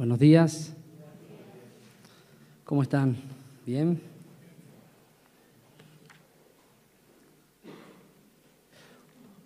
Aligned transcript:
Buenos 0.00 0.18
días. 0.18 0.74
¿Cómo 2.64 2.80
están? 2.80 3.18
¿Bien? 3.66 4.00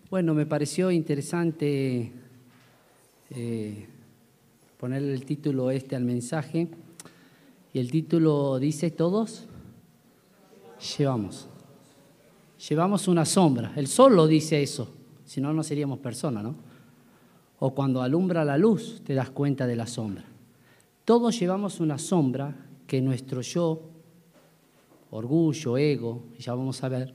Bueno, 0.09 0.33
me 0.33 0.47
pareció 0.47 0.93
interesante 0.93 2.13
eh, 3.31 3.89
ponerle 4.79 5.15
el 5.15 5.25
título 5.25 5.73
este 5.73 5.97
al 5.97 6.05
mensaje. 6.05 6.69
Y 7.73 7.81
el 7.81 7.91
título 7.91 8.61
dice, 8.61 8.93
todos 8.93 9.47
llevamos. 10.97 11.49
Llevamos 12.69 13.09
una 13.09 13.25
sombra. 13.25 13.73
El 13.75 13.89
sol 13.89 14.15
lo 14.15 14.29
dice 14.29 14.63
eso, 14.63 14.95
si 15.25 15.41
no, 15.41 15.53
no 15.53 15.65
seríamos 15.65 15.99
personas, 15.99 16.45
¿no? 16.45 16.55
O 17.59 17.75
cuando 17.75 18.03
alumbra 18.03 18.45
la 18.45 18.57
luz, 18.57 19.03
te 19.05 19.15
das 19.15 19.31
cuenta 19.31 19.67
de 19.67 19.75
la 19.75 19.89
sombra. 19.89 20.27
Todos 21.05 21.39
llevamos 21.39 21.81
una 21.81 21.99
sombra 21.99 22.57
que 22.87 23.03
nuestro 23.03 23.43
yo, 23.43 23.91
orgullo, 25.11 25.77
ego, 25.77 26.25
ya 26.39 26.55
vamos 26.55 26.83
a 26.83 26.89
ver, 26.89 27.15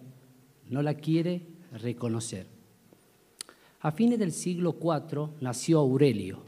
no 0.69 0.83
la 0.83 0.93
quiere 0.93 1.41
reconocer. 1.71 2.45
A 3.81 3.91
fines 3.91 4.19
del 4.19 4.31
siglo 4.31 4.75
IV 4.79 5.29
nació 5.41 5.79
Aurelio. 5.79 6.43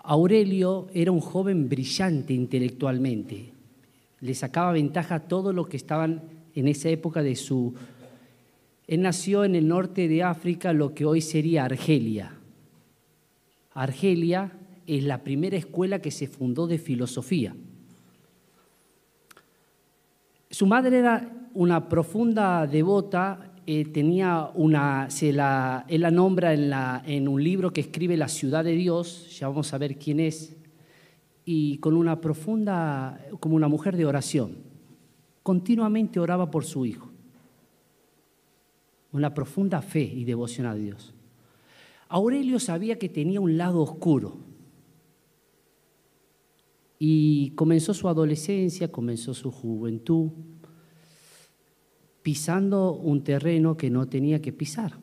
Aurelio 0.00 0.88
era 0.92 1.10
un 1.10 1.20
joven 1.20 1.66
brillante 1.70 2.34
intelectualmente. 2.34 3.52
Le 4.20 4.34
sacaba 4.34 4.72
ventaja 4.72 5.14
a 5.14 5.28
todo 5.28 5.54
lo 5.54 5.64
que 5.64 5.78
estaban 5.78 6.24
en 6.54 6.68
esa 6.68 6.90
época 6.90 7.22
de 7.22 7.36
su... 7.36 7.74
Él 8.86 9.00
nació 9.00 9.44
en 9.44 9.54
el 9.54 9.66
norte 9.66 10.08
de 10.08 10.24
África, 10.24 10.74
lo 10.74 10.92
que 10.92 11.06
hoy 11.06 11.22
sería 11.22 11.64
Argelia. 11.64 12.36
Argelia 13.72 14.52
es 14.86 15.04
la 15.04 15.22
primera 15.24 15.56
escuela 15.56 16.00
que 16.00 16.10
se 16.10 16.26
fundó 16.26 16.66
de 16.66 16.78
filosofía. 16.78 17.54
Su 20.50 20.66
madre 20.66 20.98
era 20.98 21.48
una 21.54 21.88
profunda 21.88 22.66
devota, 22.66 23.52
eh, 23.66 23.86
tenía 23.86 24.50
una, 24.54 25.08
se 25.10 25.32
la, 25.32 25.84
él 25.88 26.02
la 26.02 26.10
nombra 26.10 26.52
en, 26.52 26.70
la, 26.70 27.02
en 27.06 27.28
un 27.28 27.42
libro 27.42 27.72
que 27.72 27.80
escribe 27.80 28.16
La 28.16 28.28
ciudad 28.28 28.62
de 28.62 28.72
Dios, 28.72 29.38
ya 29.38 29.48
vamos 29.48 29.72
a 29.72 29.78
ver 29.78 29.96
quién 29.96 30.20
es, 30.20 30.56
y 31.44 31.78
con 31.78 31.96
una 31.96 32.20
profunda, 32.20 33.20
como 33.40 33.56
una 33.56 33.68
mujer 33.68 33.96
de 33.96 34.06
oración, 34.06 34.58
continuamente 35.42 36.20
oraba 36.20 36.50
por 36.50 36.64
su 36.64 36.86
hijo. 36.86 37.10
Una 39.12 39.32
profunda 39.32 39.80
fe 39.80 40.02
y 40.02 40.24
devoción 40.24 40.66
a 40.66 40.74
Dios. 40.74 41.14
Aurelio 42.08 42.58
sabía 42.58 42.98
que 42.98 43.08
tenía 43.08 43.40
un 43.40 43.56
lado 43.56 43.80
oscuro, 43.80 44.38
y 47.06 47.50
comenzó 47.50 47.92
su 47.92 48.08
adolescencia, 48.08 48.90
comenzó 48.90 49.34
su 49.34 49.50
juventud, 49.50 50.30
pisando 52.22 52.94
un 52.94 53.22
terreno 53.22 53.76
que 53.76 53.90
no 53.90 54.08
tenía 54.08 54.40
que 54.40 54.54
pisar. 54.54 54.94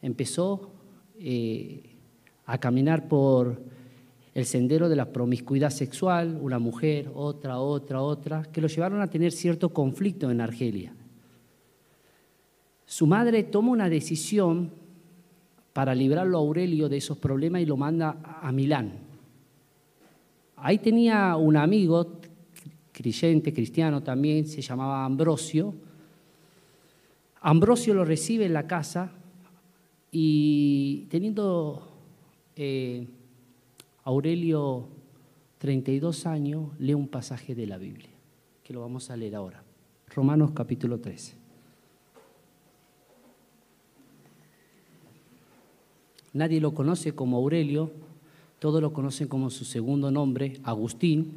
Empezó 0.00 0.72
eh, 1.18 1.94
a 2.46 2.56
caminar 2.56 3.06
por 3.06 3.60
el 4.32 4.46
sendero 4.46 4.88
de 4.88 4.96
la 4.96 5.12
promiscuidad 5.12 5.68
sexual, 5.68 6.38
una 6.40 6.58
mujer, 6.58 7.10
otra, 7.14 7.58
otra, 7.58 8.00
otra, 8.00 8.44
que 8.44 8.62
lo 8.62 8.68
llevaron 8.68 9.02
a 9.02 9.10
tener 9.10 9.30
cierto 9.30 9.74
conflicto 9.74 10.30
en 10.30 10.40
Argelia. 10.40 10.94
Su 12.86 13.06
madre 13.06 13.42
toma 13.42 13.72
una 13.72 13.90
decisión 13.90 14.70
para 15.74 15.94
librarlo 15.94 16.38
a 16.38 16.40
Aurelio 16.40 16.88
de 16.88 16.96
esos 16.96 17.18
problemas 17.18 17.60
y 17.60 17.66
lo 17.66 17.76
manda 17.76 18.40
a 18.40 18.50
Milán, 18.52 19.05
Ahí 20.56 20.78
tenía 20.78 21.36
un 21.36 21.56
amigo 21.56 22.18
creyente, 22.92 23.52
cristiano 23.52 24.02
también, 24.02 24.46
se 24.46 24.62
llamaba 24.62 25.04
Ambrosio. 25.04 25.74
Ambrosio 27.42 27.92
lo 27.92 28.04
recibe 28.04 28.46
en 28.46 28.54
la 28.54 28.66
casa 28.66 29.12
y 30.10 31.06
teniendo 31.10 31.92
eh, 32.56 33.06
Aurelio 34.04 34.88
32 35.58 36.26
años, 36.26 36.70
lee 36.78 36.94
un 36.94 37.08
pasaje 37.08 37.54
de 37.54 37.66
la 37.66 37.76
Biblia, 37.76 38.10
que 38.62 38.72
lo 38.72 38.80
vamos 38.80 39.10
a 39.10 39.16
leer 39.16 39.36
ahora. 39.36 39.62
Romanos 40.14 40.52
capítulo 40.52 40.98
13. 41.00 41.34
Nadie 46.32 46.60
lo 46.60 46.72
conoce 46.72 47.14
como 47.14 47.38
Aurelio, 47.38 47.90
todos 48.58 48.80
lo 48.80 48.92
conocen 48.92 49.28
como 49.28 49.50
su 49.50 49.64
segundo 49.64 50.10
nombre, 50.10 50.54
Agustín, 50.62 51.32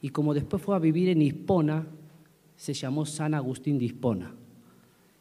y 0.00 0.08
como 0.08 0.34
después 0.34 0.62
fue 0.62 0.74
a 0.74 0.78
vivir 0.78 1.08
en 1.08 1.22
Hispona, 1.22 1.86
se 2.56 2.74
llamó 2.74 3.06
San 3.06 3.34
Agustín 3.34 3.78
de 3.78 3.86
Hispona. 3.86 4.34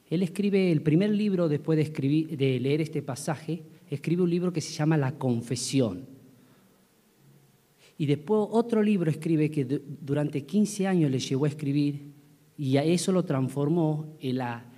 Él 0.09 0.23
escribe 0.23 0.71
el 0.71 0.81
primer 0.81 1.11
libro 1.11 1.47
después 1.47 1.77
de, 1.77 1.83
escribir, 1.83 2.37
de 2.37 2.59
leer 2.59 2.81
este 2.81 3.01
pasaje, 3.01 3.63
escribe 3.89 4.23
un 4.23 4.29
libro 4.29 4.51
que 4.51 4.61
se 4.61 4.73
llama 4.73 4.97
La 4.97 5.17
Confesión. 5.17 6.05
Y 7.97 8.05
después 8.07 8.47
otro 8.51 8.81
libro 8.81 9.11
escribe 9.11 9.51
que 9.51 9.63
durante 9.65 10.45
15 10.45 10.87
años 10.87 11.11
le 11.11 11.19
llevó 11.19 11.45
a 11.45 11.49
escribir 11.49 12.11
y 12.57 12.77
a 12.77 12.83
eso 12.83 13.11
lo 13.11 13.23
transformó 13.23 14.15
en 14.19 14.37
la 14.37 14.70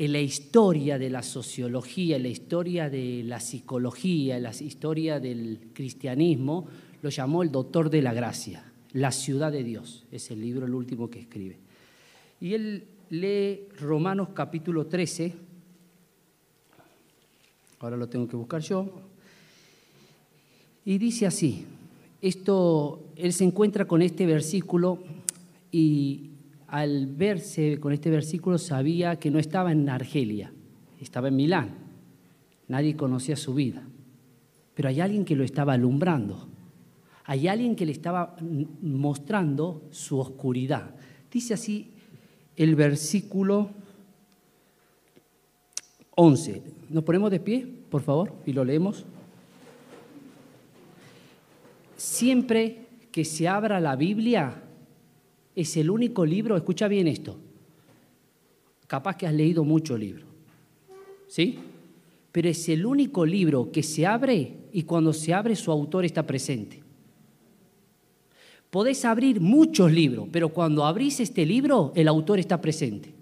en 0.00 0.12
la 0.14 0.20
historia 0.20 0.98
de 0.98 1.10
la 1.10 1.22
sociología, 1.22 2.16
en 2.16 2.22
la 2.22 2.30
historia 2.30 2.88
de 2.88 3.22
la 3.22 3.38
psicología, 3.38 4.38
en 4.38 4.44
la 4.44 4.50
historia 4.50 5.20
del 5.20 5.58
cristianismo, 5.74 6.66
lo 7.02 7.10
llamó 7.10 7.42
el 7.42 7.52
doctor 7.52 7.90
de 7.90 8.00
la 8.00 8.14
gracia, 8.14 8.64
la 8.94 9.12
ciudad 9.12 9.52
de 9.52 9.62
Dios. 9.62 10.06
Es 10.10 10.30
el 10.30 10.40
libro, 10.40 10.64
el 10.64 10.72
último 10.72 11.10
que 11.10 11.20
escribe. 11.20 11.58
Y 12.40 12.54
él 12.54 12.84
lee 13.10 13.68
Romanos 13.78 14.28
capítulo 14.32 14.86
13, 14.86 15.34
ahora 17.80 17.98
lo 17.98 18.08
tengo 18.08 18.26
que 18.26 18.36
buscar 18.36 18.62
yo, 18.62 18.90
y 20.86 20.96
dice 20.96 21.26
así, 21.26 21.66
esto, 22.22 23.02
él 23.16 23.34
se 23.34 23.44
encuentra 23.44 23.84
con 23.84 24.00
este 24.00 24.24
versículo 24.24 24.98
y 25.70 26.29
al 26.70 27.06
verse 27.06 27.80
con 27.80 27.92
este 27.92 28.10
versículo 28.10 28.56
sabía 28.56 29.16
que 29.16 29.30
no 29.30 29.40
estaba 29.40 29.72
en 29.72 29.88
Argelia, 29.88 30.52
estaba 31.00 31.28
en 31.28 31.36
Milán. 31.36 31.74
Nadie 32.68 32.94
conocía 32.94 33.34
su 33.34 33.54
vida. 33.54 33.82
Pero 34.74 34.88
hay 34.88 35.00
alguien 35.00 35.24
que 35.24 35.34
lo 35.34 35.42
estaba 35.42 35.72
alumbrando. 35.72 36.48
Hay 37.24 37.48
alguien 37.48 37.74
que 37.74 37.86
le 37.86 37.92
estaba 37.92 38.36
mostrando 38.82 39.82
su 39.90 40.20
oscuridad. 40.20 40.94
Dice 41.30 41.54
así 41.54 41.90
el 42.56 42.76
versículo 42.76 43.70
11. 46.14 46.62
¿Nos 46.88 47.02
ponemos 47.02 47.32
de 47.32 47.40
pie, 47.40 47.66
por 47.90 48.02
favor, 48.02 48.32
y 48.46 48.52
lo 48.52 48.64
leemos? 48.64 49.04
Siempre 51.96 52.86
que 53.10 53.24
se 53.24 53.48
abra 53.48 53.80
la 53.80 53.96
Biblia, 53.96 54.62
es 55.60 55.76
el 55.76 55.90
único 55.90 56.24
libro, 56.24 56.56
escucha 56.56 56.88
bien 56.88 57.06
esto, 57.06 57.38
capaz 58.86 59.16
que 59.16 59.26
has 59.26 59.34
leído 59.34 59.64
mucho 59.64 59.96
libro, 59.96 60.26
¿sí? 61.28 61.58
Pero 62.32 62.48
es 62.48 62.68
el 62.68 62.86
único 62.86 63.26
libro 63.26 63.70
que 63.70 63.82
se 63.82 64.06
abre 64.06 64.54
y 64.72 64.82
cuando 64.84 65.12
se 65.12 65.34
abre 65.34 65.56
su 65.56 65.70
autor 65.70 66.04
está 66.04 66.26
presente. 66.26 66.82
Podés 68.70 69.04
abrir 69.04 69.40
muchos 69.40 69.90
libros, 69.90 70.28
pero 70.30 70.50
cuando 70.50 70.84
abrís 70.84 71.18
este 71.20 71.44
libro, 71.44 71.92
el 71.96 72.06
autor 72.06 72.38
está 72.38 72.60
presente. 72.60 73.12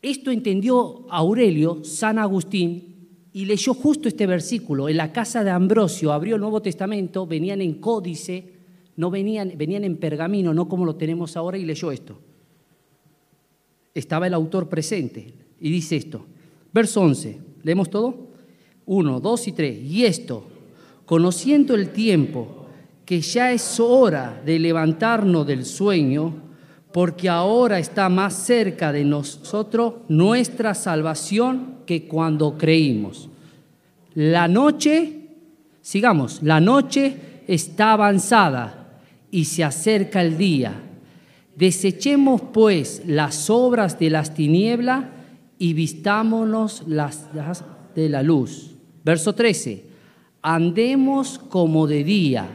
Esto 0.00 0.30
entendió 0.30 1.06
Aurelio, 1.10 1.84
San 1.84 2.18
Agustín, 2.18 2.96
y 3.32 3.44
leyó 3.44 3.74
justo 3.74 4.08
este 4.08 4.26
versículo. 4.26 4.88
En 4.88 4.96
la 4.96 5.12
casa 5.12 5.44
de 5.44 5.50
Ambrosio 5.50 6.12
abrió 6.12 6.36
el 6.36 6.40
Nuevo 6.40 6.62
Testamento, 6.62 7.26
venían 7.26 7.60
en 7.60 7.74
códice, 7.74 8.55
no 8.96 9.10
venían, 9.10 9.52
venían 9.56 9.84
en 9.84 9.96
pergamino, 9.96 10.54
no 10.54 10.68
como 10.68 10.84
lo 10.84 10.96
tenemos 10.96 11.36
ahora, 11.36 11.58
y 11.58 11.64
leyó 11.64 11.92
esto. 11.92 12.18
Estaba 13.94 14.26
el 14.26 14.34
autor 14.34 14.68
presente 14.68 15.32
y 15.60 15.70
dice 15.70 15.96
esto. 15.96 16.26
Verso 16.72 17.00
11, 17.02 17.38
¿leemos 17.62 17.90
todo? 17.90 18.28
1, 18.86 19.20
2 19.20 19.48
y 19.48 19.52
3. 19.52 19.82
Y 19.82 20.04
esto, 20.04 20.44
conociendo 21.04 21.74
el 21.74 21.90
tiempo, 21.90 22.66
que 23.04 23.20
ya 23.20 23.52
es 23.52 23.78
hora 23.78 24.42
de 24.44 24.58
levantarnos 24.58 25.46
del 25.46 25.64
sueño, 25.64 26.34
porque 26.92 27.28
ahora 27.28 27.78
está 27.78 28.08
más 28.08 28.34
cerca 28.34 28.92
de 28.92 29.04
nosotros 29.04 29.94
nuestra 30.08 30.74
salvación 30.74 31.76
que 31.84 32.08
cuando 32.08 32.56
creímos. 32.56 33.28
La 34.14 34.48
noche, 34.48 35.28
sigamos, 35.82 36.42
la 36.42 36.60
noche 36.60 37.42
está 37.46 37.92
avanzada 37.92 38.85
y 39.30 39.44
se 39.44 39.64
acerca 39.64 40.22
el 40.22 40.38
día. 40.38 40.74
Desechemos 41.56 42.42
pues 42.52 43.02
las 43.06 43.48
obras 43.50 43.98
de 43.98 44.10
las 44.10 44.34
tinieblas 44.34 45.06
y 45.58 45.72
vistámonos 45.72 46.82
las, 46.86 47.28
de 47.94 48.08
la 48.08 48.22
luz. 48.22 48.74
Verso 49.04 49.34
13. 49.34 49.84
andemos 50.42 51.38
como 51.38 51.86
de 51.86 52.04
día, 52.04 52.46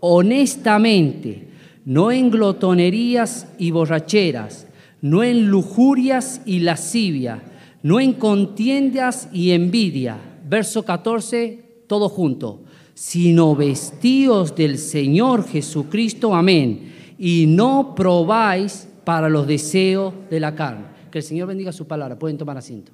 honestamente, 0.00 1.48
no 1.84 2.12
en 2.12 2.30
glotonerías 2.30 3.48
y 3.58 3.70
borracheras, 3.70 4.66
no 5.00 5.22
en 5.22 5.48
lujurias 5.48 6.40
y 6.46 6.60
lascivia, 6.60 7.42
no 7.82 8.00
en 8.00 8.14
contiendas 8.14 9.28
y 9.32 9.50
envidia. 9.50 10.18
Verso 10.48 10.84
14, 10.84 11.84
todo 11.86 12.08
junto, 12.08 12.63
sino 12.94 13.56
vestidos 13.56 14.54
del 14.54 14.78
Señor 14.78 15.46
Jesucristo, 15.46 16.34
amén, 16.34 16.92
y 17.18 17.46
no 17.46 17.94
probáis 17.94 18.88
para 19.04 19.28
los 19.28 19.46
deseos 19.46 20.14
de 20.30 20.40
la 20.40 20.54
carne. 20.54 20.86
Que 21.10 21.18
el 21.18 21.24
Señor 21.24 21.48
bendiga 21.48 21.72
su 21.72 21.86
palabra. 21.86 22.18
Pueden 22.18 22.38
tomar 22.38 22.56
asiento. 22.56 22.92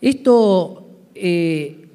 Esto 0.00 0.86
eh, 1.14 1.88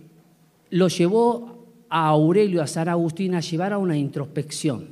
lo 0.71 0.87
llevó 0.89 1.65
a 1.89 2.07
Aurelio, 2.07 2.61
a 2.61 2.67
San 2.67 2.89
Agustín, 2.89 3.35
a 3.35 3.39
llevar 3.39 3.71
a 3.71 3.77
una 3.77 3.97
introspección, 3.97 4.89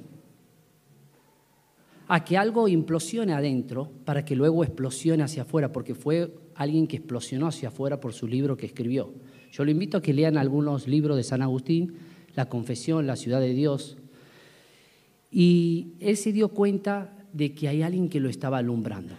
a 2.13 2.25
que 2.25 2.37
algo 2.37 2.67
implosione 2.67 3.31
adentro 3.31 3.89
para 4.03 4.25
que 4.25 4.35
luego 4.35 4.65
explosione 4.65 5.23
hacia 5.23 5.43
afuera, 5.43 5.71
porque 5.71 5.95
fue 5.95 6.35
alguien 6.55 6.85
que 6.85 6.97
explosionó 6.97 7.47
hacia 7.47 7.69
afuera 7.69 8.01
por 8.01 8.11
su 8.11 8.27
libro 8.27 8.57
que 8.57 8.65
escribió. 8.65 9.13
Yo 9.49 9.63
lo 9.63 9.71
invito 9.71 9.95
a 9.95 10.01
que 10.01 10.13
lean 10.13 10.35
algunos 10.35 10.89
libros 10.89 11.15
de 11.15 11.23
San 11.23 11.41
Agustín, 11.41 11.93
La 12.35 12.49
Confesión, 12.49 13.07
La 13.07 13.15
Ciudad 13.15 13.39
de 13.39 13.53
Dios, 13.53 13.95
y 15.31 15.93
él 16.01 16.17
se 16.17 16.33
dio 16.33 16.49
cuenta 16.49 17.15
de 17.31 17.53
que 17.53 17.69
hay 17.69 17.81
alguien 17.81 18.09
que 18.09 18.19
lo 18.19 18.27
estaba 18.27 18.57
alumbrando. 18.57 19.13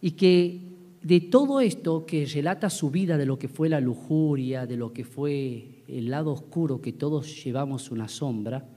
Y 0.00 0.12
que 0.12 0.60
de 1.02 1.20
todo 1.20 1.60
esto 1.60 2.06
que 2.06 2.26
relata 2.26 2.70
su 2.70 2.92
vida, 2.92 3.18
de 3.18 3.26
lo 3.26 3.40
que 3.40 3.48
fue 3.48 3.68
la 3.68 3.80
lujuria, 3.80 4.66
de 4.66 4.76
lo 4.76 4.92
que 4.92 5.02
fue 5.02 5.82
el 5.88 6.10
lado 6.10 6.30
oscuro, 6.30 6.80
que 6.80 6.92
todos 6.92 7.42
llevamos 7.42 7.90
una 7.90 8.06
sombra, 8.06 8.75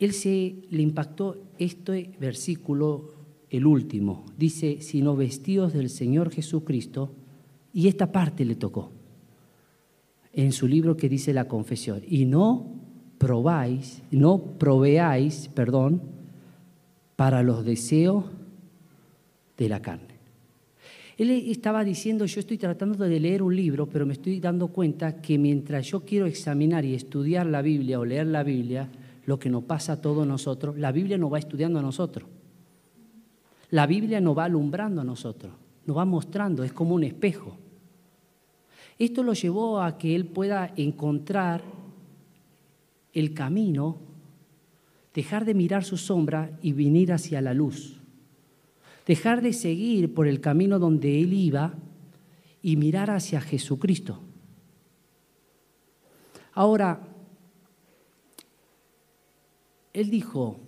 él 0.00 0.12
se 0.12 0.56
le 0.70 0.82
impactó 0.82 1.36
este 1.58 2.12
versículo, 2.18 3.12
el 3.50 3.66
último. 3.66 4.24
Dice, 4.36 4.78
sino 4.80 5.14
vestidos 5.14 5.74
del 5.74 5.90
Señor 5.90 6.30
Jesucristo, 6.30 7.12
y 7.72 7.86
esta 7.86 8.10
parte 8.10 8.44
le 8.44 8.56
tocó 8.56 8.90
en 10.32 10.52
su 10.52 10.66
libro 10.66 10.96
que 10.96 11.08
dice 11.08 11.34
la 11.34 11.48
confesión, 11.48 12.02
y 12.08 12.24
no 12.24 12.66
probáis, 13.18 14.02
no 14.10 14.38
proveáis, 14.58 15.48
perdón, 15.54 16.00
para 17.16 17.42
los 17.42 17.64
deseos 17.64 18.24
de 19.58 19.68
la 19.68 19.82
carne. 19.82 20.14
Él 21.18 21.30
estaba 21.30 21.84
diciendo, 21.84 22.24
yo 22.24 22.40
estoy 22.40 22.56
tratando 22.56 23.04
de 23.04 23.20
leer 23.20 23.42
un 23.42 23.54
libro, 23.54 23.86
pero 23.86 24.06
me 24.06 24.14
estoy 24.14 24.40
dando 24.40 24.68
cuenta 24.68 25.20
que 25.20 25.36
mientras 25.36 25.86
yo 25.88 26.00
quiero 26.00 26.24
examinar 26.24 26.86
y 26.86 26.94
estudiar 26.94 27.44
la 27.44 27.60
Biblia 27.60 28.00
o 28.00 28.06
leer 28.06 28.28
la 28.28 28.42
Biblia, 28.42 28.88
lo 29.30 29.38
que 29.38 29.48
nos 29.48 29.62
pasa 29.62 29.92
a 29.92 30.00
todos 30.00 30.26
nosotros, 30.26 30.76
la 30.76 30.90
Biblia 30.90 31.16
nos 31.16 31.32
va 31.32 31.38
estudiando 31.38 31.78
a 31.78 31.82
nosotros. 31.82 32.28
La 33.70 33.86
Biblia 33.86 34.20
nos 34.20 34.36
va 34.36 34.44
alumbrando 34.44 35.00
a 35.00 35.04
nosotros, 35.04 35.52
nos 35.86 35.96
va 35.96 36.04
mostrando, 36.04 36.64
es 36.64 36.72
como 36.72 36.96
un 36.96 37.04
espejo. 37.04 37.56
Esto 38.98 39.22
lo 39.22 39.32
llevó 39.32 39.80
a 39.80 39.96
que 39.98 40.16
él 40.16 40.26
pueda 40.26 40.72
encontrar 40.76 41.62
el 43.12 43.32
camino, 43.32 43.98
dejar 45.14 45.44
de 45.44 45.54
mirar 45.54 45.84
su 45.84 45.96
sombra 45.96 46.58
y 46.60 46.72
venir 46.72 47.12
hacia 47.12 47.40
la 47.40 47.54
luz 47.54 48.00
dejar 49.10 49.42
de 49.42 49.52
seguir 49.52 50.14
por 50.14 50.28
el 50.28 50.40
camino 50.40 50.78
donde 50.78 51.20
él 51.20 51.32
iba 51.32 51.74
y 52.62 52.76
mirar 52.76 53.10
hacia 53.10 53.40
Jesucristo. 53.40 54.20
Ahora, 56.52 57.09
él 59.92 60.10
dijo, 60.10 60.58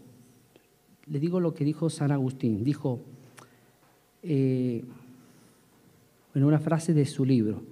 le 1.06 1.20
digo 1.20 1.40
lo 1.40 1.54
que 1.54 1.64
dijo 1.64 1.90
San 1.90 2.12
Agustín, 2.12 2.64
dijo, 2.64 3.00
eh, 4.22 4.84
en 6.34 6.44
una 6.44 6.58
frase 6.58 6.94
de 6.94 7.06
su 7.06 7.24
libro, 7.24 7.62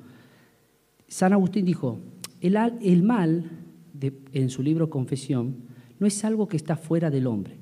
San 1.09 1.33
Agustín 1.33 1.65
dijo, 1.65 1.99
el, 2.41 3.03
mal, 3.03 3.51
en 4.33 4.51
su 4.51 4.63
libro 4.63 4.91
Confesión, 4.91 5.57
no 5.99 6.07
es 6.07 6.25
algo 6.25 6.49
que 6.49 6.57
está 6.57 6.77
fuera 6.77 7.11
del 7.11 7.27
hombre. 7.27 7.57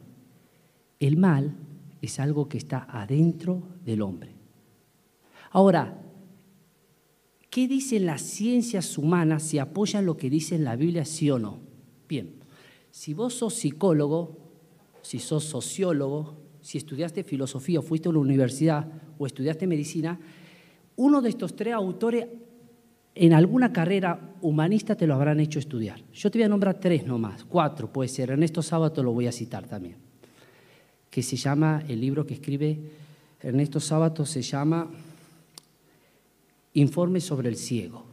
El 1.00 1.16
mal 1.16 1.54
es 2.02 2.20
algo 2.20 2.48
que 2.48 2.58
está 2.58 2.86
adentro 2.90 3.62
del 3.84 4.02
hombre. 4.02 4.32
Ahora, 5.50 5.98
¿qué 7.50 7.66
dicen 7.66 8.06
las 8.06 8.22
ciencias 8.22 8.98
humanas 8.98 9.42
si 9.42 9.58
apoyan 9.58 10.04
lo 10.04 10.16
que 10.16 10.30
dice 10.30 10.54
en 10.54 10.64
la 10.64 10.76
Biblia, 10.76 11.04
sí 11.04 11.30
o 11.30 11.38
no? 11.38 11.58
Bien, 12.08 12.37
si 12.98 13.14
vos 13.14 13.34
sos 13.34 13.54
psicólogo, 13.54 14.36
si 15.02 15.20
sos 15.20 15.44
sociólogo, 15.44 16.34
si 16.60 16.78
estudiaste 16.78 17.22
filosofía 17.22 17.78
o 17.78 17.82
fuiste 17.82 18.08
a 18.08 18.10
una 18.10 18.18
universidad 18.18 18.90
o 19.18 19.24
estudiaste 19.24 19.68
medicina, 19.68 20.18
uno 20.96 21.22
de 21.22 21.28
estos 21.28 21.54
tres 21.54 21.74
autores 21.74 22.26
en 23.14 23.32
alguna 23.32 23.72
carrera 23.72 24.34
humanista 24.42 24.96
te 24.96 25.06
lo 25.06 25.14
habrán 25.14 25.38
hecho 25.38 25.60
estudiar. 25.60 26.02
Yo 26.12 26.28
te 26.28 26.38
voy 26.38 26.46
a 26.46 26.48
nombrar 26.48 26.80
tres 26.80 27.06
nomás, 27.06 27.44
cuatro 27.44 27.92
puede 27.92 28.08
ser. 28.08 28.30
Ernesto 28.30 28.62
Sábato 28.62 29.00
lo 29.04 29.12
voy 29.12 29.28
a 29.28 29.32
citar 29.32 29.68
también 29.68 30.08
que 31.08 31.22
se 31.22 31.36
llama, 31.36 31.84
el 31.88 32.00
libro 32.00 32.26
que 32.26 32.34
escribe 32.34 32.78
Ernesto 33.40 33.80
Sábato 33.80 34.26
se 34.26 34.42
llama 34.42 34.90
Informe 36.74 37.20
sobre 37.20 37.48
el 37.48 37.56
ciego. 37.56 38.07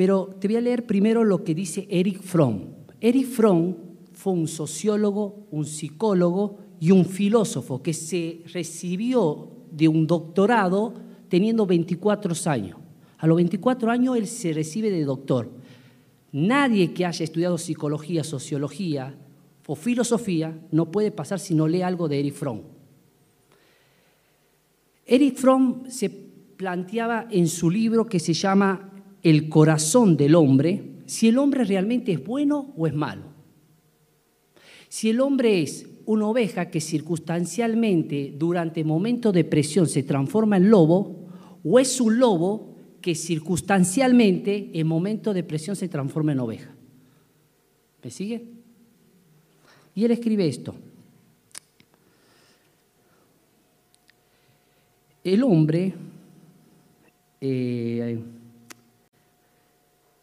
Pero 0.00 0.34
te 0.40 0.48
voy 0.48 0.56
a 0.56 0.62
leer 0.62 0.86
primero 0.86 1.24
lo 1.24 1.44
que 1.44 1.54
dice 1.54 1.86
Eric 1.90 2.22
Fromm. 2.22 2.70
Eric 3.02 3.26
Fromm 3.26 3.76
fue 4.14 4.32
un 4.32 4.48
sociólogo, 4.48 5.46
un 5.50 5.66
psicólogo 5.66 6.56
y 6.80 6.90
un 6.90 7.04
filósofo 7.04 7.82
que 7.82 7.92
se 7.92 8.40
recibió 8.46 9.50
de 9.70 9.88
un 9.88 10.06
doctorado 10.06 10.94
teniendo 11.28 11.66
24 11.66 12.32
años. 12.46 12.78
A 13.18 13.26
los 13.26 13.36
24 13.36 13.90
años 13.90 14.16
él 14.16 14.26
se 14.26 14.54
recibe 14.54 14.90
de 14.90 15.04
doctor. 15.04 15.50
Nadie 16.32 16.94
que 16.94 17.04
haya 17.04 17.22
estudiado 17.22 17.58
psicología, 17.58 18.24
sociología, 18.24 19.14
o 19.66 19.74
filosofía 19.74 20.58
no 20.72 20.90
puede 20.90 21.10
pasar 21.10 21.38
si 21.38 21.54
no 21.54 21.68
lee 21.68 21.82
algo 21.82 22.08
de 22.08 22.20
Erich 22.20 22.36
Fromm. 22.36 22.62
Erich 25.04 25.36
Fromm 25.36 25.90
se 25.90 26.08
planteaba 26.08 27.28
en 27.30 27.48
su 27.48 27.68
libro 27.68 28.06
que 28.06 28.18
se 28.18 28.32
llama 28.32 28.89
El 29.22 29.48
corazón 29.48 30.16
del 30.16 30.34
hombre, 30.34 30.82
si 31.06 31.28
el 31.28 31.38
hombre 31.38 31.64
realmente 31.64 32.12
es 32.12 32.24
bueno 32.24 32.72
o 32.76 32.86
es 32.86 32.94
malo. 32.94 33.24
Si 34.88 35.10
el 35.10 35.20
hombre 35.20 35.62
es 35.62 35.86
una 36.06 36.26
oveja 36.26 36.70
que 36.70 36.80
circunstancialmente 36.80 38.34
durante 38.36 38.82
momentos 38.82 39.32
de 39.32 39.44
presión 39.44 39.86
se 39.86 40.02
transforma 40.02 40.56
en 40.56 40.70
lobo, 40.70 41.28
o 41.62 41.78
es 41.78 42.00
un 42.00 42.18
lobo 42.18 42.74
que 43.00 43.14
circunstancialmente 43.14 44.70
en 44.74 44.86
momentos 44.86 45.34
de 45.34 45.44
presión 45.44 45.76
se 45.76 45.88
transforma 45.88 46.32
en 46.32 46.40
oveja. 46.40 46.74
¿Me 48.02 48.10
sigue? 48.10 48.44
Y 49.94 50.04
él 50.04 50.10
escribe 50.10 50.48
esto. 50.48 50.74
El 55.22 55.42
hombre 55.42 55.94
eh, 57.40 58.18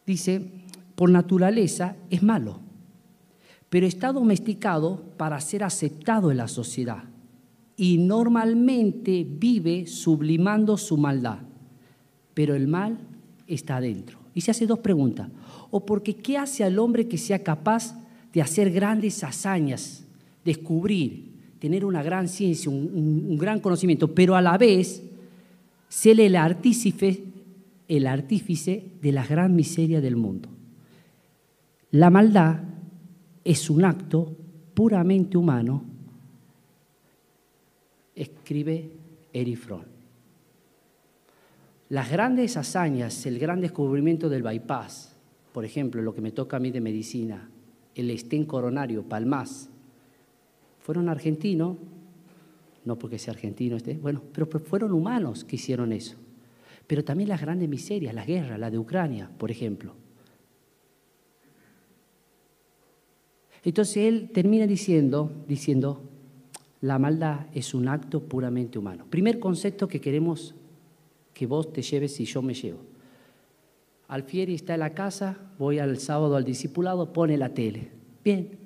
dice, 0.08 0.50
por 0.96 1.10
naturaleza 1.10 1.96
es 2.10 2.22
malo, 2.22 2.60
pero 3.68 3.86
está 3.86 4.12
domesticado 4.12 5.02
para 5.16 5.40
ser 5.40 5.62
aceptado 5.62 6.30
en 6.30 6.38
la 6.38 6.48
sociedad 6.48 7.04
y 7.76 7.98
normalmente 7.98 9.24
vive 9.28 9.86
sublimando 9.86 10.76
su 10.76 10.96
maldad, 10.96 11.38
pero 12.34 12.56
el 12.56 12.66
mal 12.66 12.98
está 13.46 13.76
adentro. 13.76 14.18
Y 14.34 14.40
se 14.40 14.50
hace 14.50 14.66
dos 14.66 14.80
preguntas. 14.80 15.28
O 15.70 15.84
porque 15.86 16.16
¿qué 16.16 16.36
hace 16.38 16.64
al 16.64 16.78
hombre 16.78 17.06
que 17.06 17.18
sea 17.18 17.42
capaz 17.42 17.94
de 18.32 18.42
hacer 18.42 18.70
grandes 18.70 19.22
hazañas, 19.22 20.04
descubrir, 20.44 21.28
tener 21.58 21.84
una 21.84 22.02
gran 22.02 22.28
ciencia, 22.28 22.70
un, 22.70 23.36
gran 23.36 23.60
conocimiento, 23.60 24.14
pero 24.14 24.34
a 24.34 24.42
la 24.42 24.56
vez 24.58 25.02
ser 25.88 26.20
el 26.20 26.36
artífice, 26.36 27.22
el 27.88 28.06
artífice 28.06 28.92
de 29.00 29.12
la 29.12 29.26
gran 29.26 29.54
miseria 29.54 30.00
del 30.00 30.16
mundo. 30.16 30.50
La 31.90 32.10
maldad 32.10 32.60
es 33.44 33.70
un 33.70 33.84
acto 33.84 34.36
puramente 34.74 35.36
humano, 35.36 35.82
escribe 38.14 38.90
Erich 39.32 39.58
Fromm. 39.58 39.84
Las 41.88 42.10
grandes 42.10 42.56
hazañas, 42.58 43.24
el 43.24 43.38
gran 43.38 43.60
descubrimiento 43.60 44.28
del 44.28 44.42
bypass, 44.42 45.16
por 45.52 45.64
ejemplo, 45.64 46.02
lo 46.02 46.14
que 46.14 46.20
me 46.20 46.32
toca 46.32 46.58
a 46.58 46.60
mí 46.60 46.70
de 46.70 46.82
medicina, 46.82 47.48
el 47.94 48.10
estén 48.10 48.44
coronario, 48.44 49.02
Palmas, 49.02 49.70
fueron 50.80 51.08
argentinos 51.08 51.76
no 52.88 52.98
porque 52.98 53.18
sea 53.18 53.34
argentino, 53.34 53.76
este, 53.76 53.94
bueno, 53.94 54.22
pero 54.32 54.46
fueron 54.60 54.92
humanos 54.92 55.44
que 55.44 55.56
hicieron 55.56 55.92
eso. 55.92 56.16
Pero 56.88 57.04
también 57.04 57.28
las 57.28 57.40
grandes 57.40 57.68
miserias, 57.68 58.14
la 58.14 58.24
guerra, 58.24 58.58
la 58.58 58.70
de 58.70 58.78
Ucrania, 58.78 59.30
por 59.38 59.52
ejemplo. 59.52 59.94
Entonces 63.62 63.98
él 63.98 64.30
termina 64.32 64.66
diciendo, 64.66 65.30
diciendo, 65.46 66.02
la 66.80 66.98
maldad 66.98 67.46
es 67.52 67.74
un 67.74 67.88
acto 67.88 68.20
puramente 68.20 68.78
humano. 68.78 69.04
Primer 69.08 69.38
concepto 69.38 69.86
que 69.86 70.00
queremos 70.00 70.54
que 71.34 71.46
vos 71.46 71.72
te 71.72 71.82
lleves 71.82 72.18
y 72.20 72.24
yo 72.24 72.40
me 72.40 72.54
llevo. 72.54 72.80
Alfieri 74.08 74.54
está 74.54 74.72
en 74.72 74.80
la 74.80 74.94
casa, 74.94 75.36
voy 75.58 75.78
al 75.78 75.98
sábado 75.98 76.36
al 76.36 76.44
discipulado, 76.44 77.12
pone 77.12 77.36
la 77.36 77.52
tele. 77.52 77.90
Bien. 78.24 78.58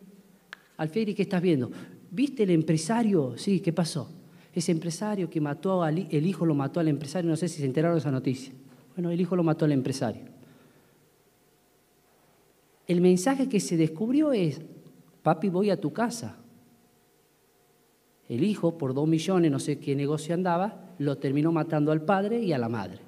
Alfieri, 0.76 1.14
¿qué 1.14 1.23
estás 1.23 1.43
viendo? 1.43 1.73
¿Viste 2.11 2.45
el 2.45 2.50
empresario? 2.50 3.37
Sí, 3.37 3.59
¿qué 3.59 3.73
pasó? 3.73 4.22
Ese 4.54 4.73
empresario 4.73 5.30
que 5.30 5.40
mató 5.40 5.82
al 5.82 5.99
el 6.11 6.26
hijo 6.26 6.44
lo 6.44 6.54
mató 6.54 6.80
al 6.80 6.88
empresario, 6.88 7.30
no 7.30 7.37
sé 7.37 7.49
si 7.49 7.61
se 7.61 7.66
enteraron 7.66 7.97
de 7.97 8.00
esa 8.00 8.11
noticia. 8.11 8.52
Bueno, 8.94 9.11
el 9.11 9.21
hijo 9.21 9.35
lo 9.35 9.42
mató 9.42 9.64
al 9.64 9.73
empresario. 9.73 10.23
El 12.87 13.00
mensaje 13.00 13.49
que 13.49 13.61
se 13.61 13.76
descubrió 13.76 14.32
es, 14.32 14.61
papi, 15.23 15.49
voy 15.49 15.71
a 15.71 15.80
tu 15.80 15.92
casa. 15.92 16.37
El 18.28 18.44
hijo, 18.44 18.76
por 18.76 18.92
dos 18.92 19.09
millones, 19.09 19.50
no 19.50 19.59
sé 19.59 19.78
qué 19.78 19.97
negocio 19.97 20.35
andaba, 20.35 20.94
lo 20.99 21.16
terminó 21.16 21.52
matando 21.52 21.92
al 21.92 22.02
padre 22.02 22.40
y 22.40 22.52
a 22.52 22.59
la 22.59 22.68
madre. 22.68 23.00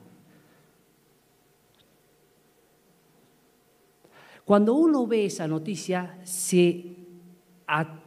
Cuando 4.45 4.75
uno 4.75 5.07
ve 5.07 5.27
esa 5.27 5.49
noticia, 5.49 6.19
se 6.25 6.97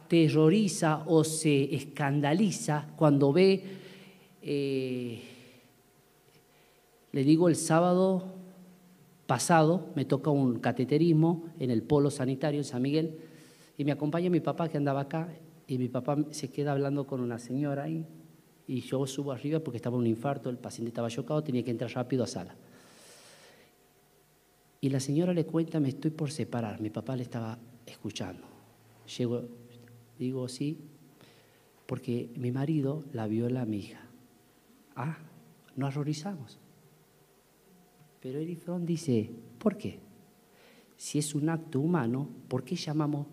aterroriza 0.08 1.04
o 1.06 1.22
se 1.22 1.74
escandaliza 1.74 2.88
cuando 2.96 3.30
ve, 3.30 3.62
eh, 4.40 5.20
le 7.12 7.24
digo, 7.24 7.50
el 7.50 7.56
sábado 7.56 8.24
pasado 9.26 9.88
me 9.94 10.06
toca 10.06 10.30
un 10.30 10.60
cateterismo 10.60 11.50
en 11.60 11.70
el 11.70 11.82
polo 11.82 12.10
sanitario 12.10 12.58
en 12.58 12.64
San 12.64 12.80
Miguel 12.80 13.18
y 13.76 13.84
me 13.84 13.92
acompaña 13.92 14.30
mi 14.30 14.40
papá 14.40 14.70
que 14.70 14.78
andaba 14.78 15.02
acá 15.02 15.28
y 15.66 15.76
mi 15.76 15.88
papá 15.88 16.16
se 16.30 16.48
queda 16.48 16.72
hablando 16.72 17.06
con 17.06 17.20
una 17.20 17.38
señora 17.38 17.82
ahí 17.84 18.06
y 18.66 18.80
yo 18.80 19.06
subo 19.06 19.32
arriba 19.32 19.60
porque 19.60 19.76
estaba 19.76 19.98
un 19.98 20.06
infarto, 20.06 20.48
el 20.48 20.56
paciente 20.56 20.88
estaba 20.88 21.10
chocado, 21.10 21.44
tenía 21.44 21.62
que 21.62 21.70
entrar 21.70 21.90
rápido 21.92 22.24
a 22.24 22.26
sala. 22.26 22.54
Y 24.80 24.88
la 24.88 25.00
señora 25.00 25.34
le 25.34 25.44
cuenta, 25.44 25.80
me 25.80 25.88
estoy 25.88 26.12
por 26.12 26.30
separar. 26.30 26.80
Mi 26.80 26.88
papá 26.88 27.16
le 27.16 27.24
estaba 27.24 27.58
escuchando. 27.84 28.46
Llego, 29.16 29.42
digo 30.18 30.48
sí, 30.48 30.78
porque 31.86 32.30
mi 32.36 32.52
marido 32.52 33.04
la 33.12 33.26
viola 33.26 33.62
a 33.62 33.66
mi 33.66 33.78
hija. 33.78 34.00
Ah, 34.94 35.18
no 35.76 35.86
horrorizamos. 35.86 36.58
Pero 38.20 38.38
Erifrón 38.38 38.84
dice, 38.84 39.30
¿por 39.58 39.76
qué? 39.76 40.00
Si 40.96 41.18
es 41.18 41.34
un 41.34 41.48
acto 41.48 41.80
humano, 41.80 42.28
¿por 42.48 42.64
qué 42.64 42.74
llamamos 42.74 43.26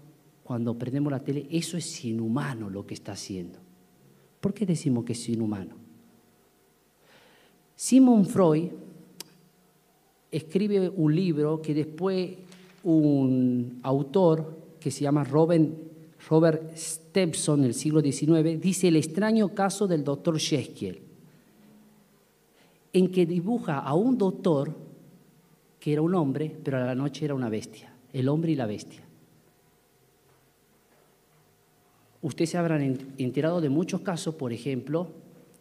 cuando 0.44 0.78
prendemos 0.78 1.12
la 1.12 1.24
tele, 1.24 1.48
eso 1.50 1.76
es 1.76 2.06
inhumano 2.06 2.70
lo 2.70 2.86
que 2.86 2.94
está 2.94 3.14
haciendo? 3.14 3.60
¿Por 4.40 4.54
qué 4.54 4.66
decimos 4.66 5.04
que 5.04 5.14
es 5.14 5.30
inhumano? 5.30 5.76
Simon 7.76 8.26
Freud 8.26 8.70
escribe 10.32 10.90
un 10.90 11.16
libro 11.16 11.62
que 11.62 11.74
después 11.74 12.38
un 12.84 13.80
autor 13.82 14.56
que 14.80 14.92
se 14.92 15.02
llama 15.02 15.24
Robert, 15.24 15.68
Robert 16.30 16.76
Stepson, 16.76 17.62
del 17.62 17.74
siglo 17.74 18.02
XIX, 18.02 18.60
dice 18.60 18.88
el 18.88 18.96
extraño 18.96 19.50
caso 19.50 19.88
del 19.88 20.04
doctor 20.04 20.38
Shakespeare, 20.38 21.02
en 22.94 23.12
que 23.12 23.26
dibuja 23.26 23.80
a 23.80 23.94
un 23.94 24.18
doctor 24.18 24.74
que 25.80 25.94
era 25.94 26.02
un 26.02 26.16
hombre, 26.16 26.56
pero 26.64 26.78
a 26.78 26.86
la 26.86 26.96
noche 26.96 27.26
era 27.26 27.36
una 27.36 27.50
bestia, 27.50 27.94
el 28.12 28.28
hombre 28.28 28.52
y 28.52 28.56
la 28.56 28.66
bestia. 28.66 29.02
Ustedes 32.22 32.50
se 32.50 32.58
habrán 32.58 32.98
enterado 33.20 33.62
de 33.62 33.70
muchos 33.70 34.02
casos, 34.02 34.34
por 34.34 34.52
ejemplo, 34.52 35.10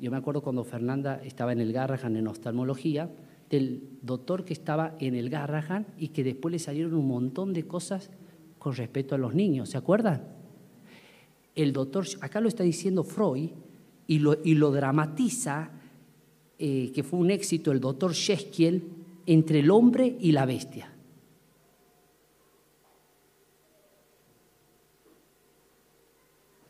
yo 0.00 0.10
me 0.10 0.16
acuerdo 0.16 0.42
cuando 0.42 0.64
Fernanda 0.64 1.20
estaba 1.22 1.52
en 1.52 1.60
el 1.60 1.72
Garrahan 1.74 2.16
en 2.16 2.26
oftalmología, 2.26 3.10
del 3.50 3.82
doctor 4.00 4.44
que 4.46 4.54
estaba 4.54 4.96
en 4.98 5.14
el 5.14 5.28
Garrahan 5.28 5.86
y 5.98 6.08
que 6.08 6.24
después 6.24 6.52
le 6.52 6.58
salieron 6.58 6.94
un 6.94 7.06
montón 7.06 7.52
de 7.52 7.66
cosas 7.66 8.10
con 8.58 8.74
respecto 8.74 9.14
a 9.14 9.18
los 9.18 9.34
niños, 9.34 9.68
¿se 9.68 9.76
acuerdan? 9.76 10.33
El 11.54 11.72
doctor, 11.72 12.06
acá 12.20 12.40
lo 12.40 12.48
está 12.48 12.64
diciendo 12.64 13.04
Freud 13.04 13.50
y 14.06 14.18
lo, 14.18 14.36
y 14.44 14.54
lo 14.54 14.70
dramatiza, 14.70 15.70
eh, 16.58 16.90
que 16.94 17.02
fue 17.02 17.18
un 17.18 17.30
éxito 17.30 17.72
el 17.72 17.80
doctor 17.80 18.12
Shesquiel 18.12 18.82
entre 19.26 19.60
el 19.60 19.70
hombre 19.70 20.16
y 20.20 20.32
la 20.32 20.46
bestia. 20.46 20.90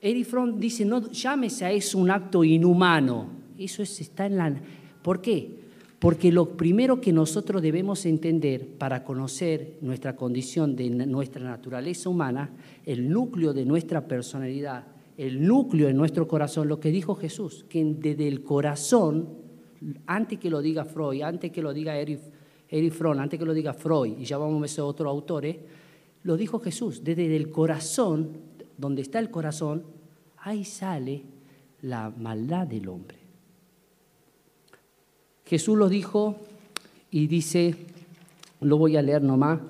Eric 0.00 0.28
dice, 0.56 0.84
no 0.84 1.10
llámese 1.10 1.64
a 1.64 1.72
eso 1.72 1.96
un 1.96 2.10
acto 2.10 2.44
inhumano. 2.44 3.30
Eso 3.58 3.82
está 3.82 4.26
en 4.26 4.36
la... 4.36 4.54
¿Por 5.02 5.22
qué? 5.22 5.63
Porque 6.04 6.30
lo 6.30 6.58
primero 6.58 7.00
que 7.00 7.14
nosotros 7.14 7.62
debemos 7.62 8.04
entender 8.04 8.76
para 8.76 9.04
conocer 9.04 9.78
nuestra 9.80 10.14
condición 10.14 10.76
de 10.76 10.90
nuestra 10.90 11.42
naturaleza 11.42 12.10
humana, 12.10 12.50
el 12.84 13.08
núcleo 13.08 13.54
de 13.54 13.64
nuestra 13.64 14.06
personalidad, 14.06 14.84
el 15.16 15.46
núcleo 15.46 15.86
de 15.86 15.94
nuestro 15.94 16.28
corazón, 16.28 16.68
lo 16.68 16.78
que 16.78 16.90
dijo 16.90 17.14
Jesús, 17.14 17.64
que 17.70 17.82
desde 17.82 18.28
el 18.28 18.42
corazón, 18.42 19.30
antes 20.04 20.38
que 20.38 20.50
lo 20.50 20.60
diga 20.60 20.84
Freud, 20.84 21.22
antes 21.22 21.50
que 21.50 21.62
lo 21.62 21.72
diga 21.72 21.96
Erich, 21.96 22.20
Fromm, 22.92 23.18
antes 23.18 23.38
que 23.38 23.46
lo 23.46 23.54
diga 23.54 23.72
Freud, 23.72 24.18
y 24.18 24.26
ya 24.26 24.36
vamos 24.36 24.58
a 24.58 24.82
ver 24.82 24.86
otros 24.90 25.08
autores, 25.08 25.56
lo 26.22 26.36
dijo 26.36 26.60
Jesús, 26.60 27.02
desde 27.02 27.34
el 27.34 27.48
corazón, 27.48 28.40
donde 28.76 29.00
está 29.00 29.20
el 29.20 29.30
corazón, 29.30 29.84
ahí 30.36 30.66
sale 30.66 31.22
la 31.80 32.10
maldad 32.10 32.66
del 32.66 32.90
hombre. 32.90 33.23
Jesús 35.46 35.76
lo 35.76 35.88
dijo 35.88 36.36
y 37.10 37.26
dice, 37.26 37.74
lo 38.60 38.78
voy 38.78 38.96
a 38.96 39.02
leer 39.02 39.22
nomás, 39.22 39.60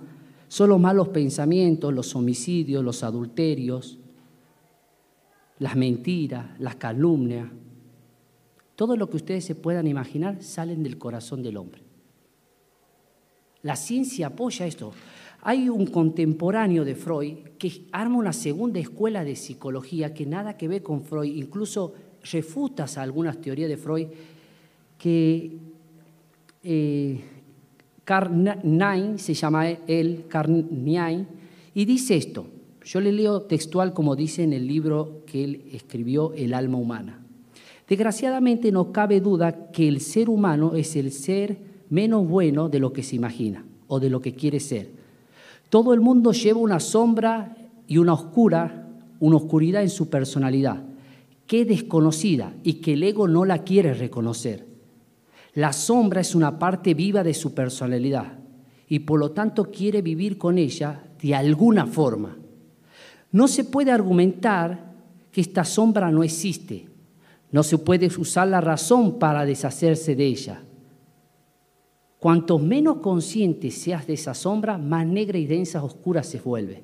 son 0.48 0.70
los 0.70 0.80
malos 0.80 1.08
pensamientos, 1.08 1.92
los 1.92 2.14
homicidios, 2.14 2.84
los 2.84 3.02
adulterios, 3.02 3.98
las 5.58 5.76
mentiras, 5.76 6.58
las 6.60 6.76
calumnias, 6.76 7.48
todo 8.76 8.96
lo 8.96 9.08
que 9.08 9.16
ustedes 9.16 9.44
se 9.44 9.54
puedan 9.54 9.86
imaginar 9.86 10.42
salen 10.42 10.82
del 10.82 10.98
corazón 10.98 11.42
del 11.42 11.56
hombre. 11.56 11.82
La 13.62 13.76
ciencia 13.76 14.28
apoya 14.28 14.66
esto. 14.66 14.92
Hay 15.42 15.68
un 15.68 15.86
contemporáneo 15.86 16.84
de 16.84 16.94
Freud 16.94 17.36
que 17.58 17.86
arma 17.92 18.18
una 18.18 18.32
segunda 18.32 18.78
escuela 18.80 19.24
de 19.24 19.36
psicología 19.36 20.12
que 20.12 20.26
nada 20.26 20.56
que 20.56 20.68
ver 20.68 20.82
con 20.82 21.02
Freud, 21.02 21.34
incluso 21.34 21.94
refuta 22.30 22.86
algunas 22.96 23.40
teorías 23.40 23.68
de 23.68 23.76
Freud 23.76 24.08
que 25.04 25.58
eh, 26.62 27.20
se 29.18 29.34
llama 29.34 29.68
él, 29.68 30.24
Carnine, 30.28 31.26
y 31.74 31.84
dice 31.84 32.16
esto. 32.16 32.46
Yo 32.82 33.02
le 33.02 33.12
leo 33.12 33.42
textual 33.42 33.92
como 33.92 34.16
dice 34.16 34.44
en 34.44 34.54
el 34.54 34.66
libro 34.66 35.20
que 35.26 35.44
él 35.44 35.62
escribió, 35.72 36.32
El 36.32 36.54
alma 36.54 36.78
humana. 36.78 37.20
Desgraciadamente 37.86 38.72
no 38.72 38.92
cabe 38.92 39.20
duda 39.20 39.70
que 39.72 39.88
el 39.88 40.00
ser 40.00 40.30
humano 40.30 40.74
es 40.74 40.96
el 40.96 41.12
ser 41.12 41.58
menos 41.90 42.26
bueno 42.26 42.70
de 42.70 42.80
lo 42.80 42.94
que 42.94 43.02
se 43.02 43.16
imagina 43.16 43.62
o 43.88 44.00
de 44.00 44.08
lo 44.08 44.22
que 44.22 44.32
quiere 44.32 44.58
ser. 44.58 44.88
Todo 45.68 45.92
el 45.92 46.00
mundo 46.00 46.32
lleva 46.32 46.60
una 46.60 46.80
sombra 46.80 47.54
y 47.86 47.98
una 47.98 48.14
oscura, 48.14 48.88
una 49.20 49.36
oscuridad 49.36 49.82
en 49.82 49.90
su 49.90 50.08
personalidad, 50.08 50.82
que 51.46 51.60
es 51.60 51.68
desconocida 51.68 52.54
y 52.62 52.74
que 52.74 52.94
el 52.94 53.02
ego 53.02 53.28
no 53.28 53.44
la 53.44 53.64
quiere 53.64 53.92
reconocer. 53.92 54.72
La 55.54 55.72
sombra 55.72 56.20
es 56.20 56.34
una 56.34 56.58
parte 56.58 56.94
viva 56.94 57.22
de 57.22 57.32
su 57.32 57.54
personalidad 57.54 58.38
y 58.88 59.00
por 59.00 59.20
lo 59.20 59.30
tanto 59.30 59.70
quiere 59.70 60.02
vivir 60.02 60.36
con 60.36 60.58
ella 60.58 61.04
de 61.22 61.34
alguna 61.34 61.86
forma. 61.86 62.36
No 63.30 63.46
se 63.46 63.64
puede 63.64 63.92
argumentar 63.92 64.92
que 65.30 65.40
esta 65.40 65.64
sombra 65.64 66.10
no 66.10 66.24
existe. 66.24 66.88
No 67.52 67.62
se 67.62 67.78
puede 67.78 68.06
usar 68.06 68.48
la 68.48 68.60
razón 68.60 69.18
para 69.20 69.44
deshacerse 69.44 70.16
de 70.16 70.26
ella. 70.26 70.62
Cuanto 72.18 72.58
menos 72.58 72.96
consciente 72.98 73.70
seas 73.70 74.08
de 74.08 74.14
esa 74.14 74.34
sombra, 74.34 74.76
más 74.76 75.06
negra 75.06 75.38
y 75.38 75.46
densa 75.46 75.84
oscura 75.84 76.24
se 76.24 76.40
vuelve. 76.40 76.82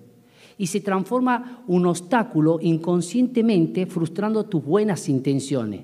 Y 0.58 0.68
se 0.68 0.80
transforma 0.80 1.64
un 1.66 1.86
obstáculo 1.86 2.58
inconscientemente 2.60 3.86
frustrando 3.86 4.44
tus 4.44 4.64
buenas 4.64 5.08
intenciones 5.08 5.80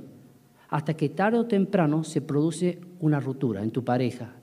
hasta 0.68 0.94
que 0.94 1.10
tarde 1.10 1.38
o 1.38 1.46
temprano 1.46 2.04
se 2.04 2.20
produce 2.20 2.80
una 3.00 3.20
ruptura 3.20 3.62
en 3.62 3.70
tu 3.70 3.84
pareja, 3.84 4.34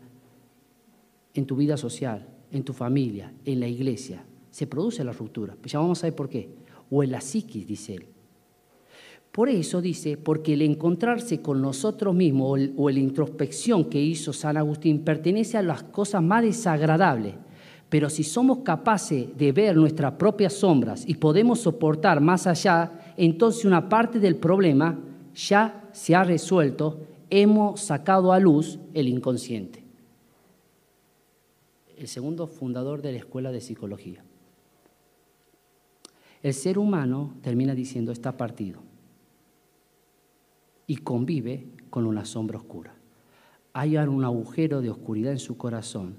en 1.34 1.46
tu 1.46 1.56
vida 1.56 1.78
social, 1.78 2.28
en 2.52 2.64
tu 2.64 2.74
familia, 2.74 3.34
en 3.46 3.60
la 3.60 3.68
iglesia. 3.68 4.24
Se 4.50 4.68
produce 4.68 5.04
la 5.04 5.12
ruptura. 5.12 5.56
Ya 5.66 5.80
vamos 5.80 6.04
a 6.04 6.08
ver 6.08 6.16
por 6.16 6.30
qué. 6.30 6.50
O 6.92 7.04
en 7.04 7.12
la 7.12 7.22
psiquis, 7.22 7.66
dice 7.66 7.96
él. 7.96 8.06
Por 9.32 9.50
eso 9.50 9.82
dice, 9.82 10.16
porque 10.16 10.54
el 10.54 10.62
encontrarse 10.62 11.42
con 11.42 11.60
nosotros 11.60 12.14
mismos 12.14 12.60
o 12.78 12.90
la 12.90 13.00
introspección 13.00 13.86
que 13.86 14.00
hizo 14.00 14.32
San 14.32 14.58
Agustín 14.58 15.00
pertenece 15.00 15.58
a 15.58 15.64
las 15.64 15.82
cosas 15.82 16.22
más 16.22 16.44
desagradables. 16.44 17.34
Pero 17.90 18.12
si 18.12 18.24
somos 18.24 18.60
capaces 18.60 19.36
de 19.36 19.52
ver 19.52 19.76
nuestras 19.76 20.14
propias 20.14 20.54
sombras 20.54 21.04
y 21.08 21.16
podemos 21.16 21.62
soportar 21.62 22.22
más 22.22 22.46
allá, 22.46 23.14
entonces 23.18 23.66
una 23.66 23.90
parte 23.90 24.20
del 24.20 24.36
problema 24.36 25.00
ya 25.34 25.83
se 25.94 26.16
ha 26.16 26.24
resuelto, 26.24 27.00
hemos 27.30 27.80
sacado 27.80 28.34
a 28.34 28.40
luz 28.40 28.80
el 28.94 29.08
inconsciente. 29.08 29.84
El 31.98 32.08
segundo 32.08 32.48
fundador 32.48 33.02
de 33.02 33.14
la 33.14 33.20
Escuela 33.20 33.52
de 33.52 33.62
Psicología. 33.62 34.24
El 36.42 36.54
ser 36.54 36.78
humano, 36.78 37.36
termina 37.42 37.74
diciendo, 37.74 38.12
está 38.12 38.36
partido 38.36 38.82
y 40.88 40.98
convive 40.98 41.68
con 41.90 42.06
una 42.06 42.26
sombra 42.26 42.58
oscura. 42.58 42.94
Hay 43.72 43.96
un 43.96 44.26
agujero 44.26 44.82
de 44.82 44.90
oscuridad 44.90 45.32
en 45.32 45.40
su 45.40 45.56
corazón, 45.56 46.16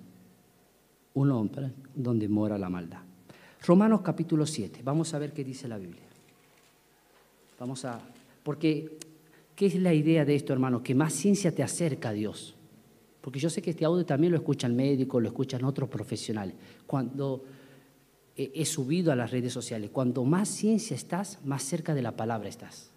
un 1.13 1.31
hombre 1.31 1.73
donde 1.95 2.29
mora 2.29 2.57
la 2.57 2.71
maldad. 2.71 3.03
Romanos 3.67 4.01
capítulo 4.03 4.47
7, 4.47 4.81
vamos 4.83 5.13
a 5.15 5.19
ver 5.19 5.33
qué 5.33 5.45
dice 5.45 5.69
la 5.69 5.79
Biblia. 5.79 6.05
Vamos 7.59 7.85
a, 7.85 8.01
porque, 8.43 8.99
¿qué 9.55 9.67
es 9.67 9.75
la 9.77 9.95
idea 9.95 10.25
de 10.25 10.35
esto, 10.35 10.53
hermano? 10.53 10.83
Que 10.83 10.95
más 10.95 11.13
ciencia 11.13 11.55
te 11.55 11.63
acerca 11.63 12.11
a 12.11 12.13
Dios. 12.13 12.55
Porque 13.21 13.39
yo 13.39 13.49
sé 13.49 13.63
que 13.63 13.71
este 13.71 13.85
audio 13.85 14.05
también 14.05 14.33
lo 14.33 14.39
escuchan 14.39 14.77
médicos, 14.77 15.23
lo 15.23 15.29
escuchan 15.29 15.65
otros 15.65 15.89
profesionales. 15.89 16.55
Cuando 16.87 17.45
he 18.37 18.65
subido 18.67 19.13
a 19.13 19.17
las 19.17 19.31
redes 19.31 19.53
sociales, 19.53 19.91
cuando 19.91 20.25
más 20.25 20.49
ciencia 20.49 20.97
estás, 20.97 21.39
más 21.45 21.63
cerca 21.63 21.95
de 21.95 22.03
la 22.03 22.17
palabra 22.17 22.49
estás. 22.49 22.95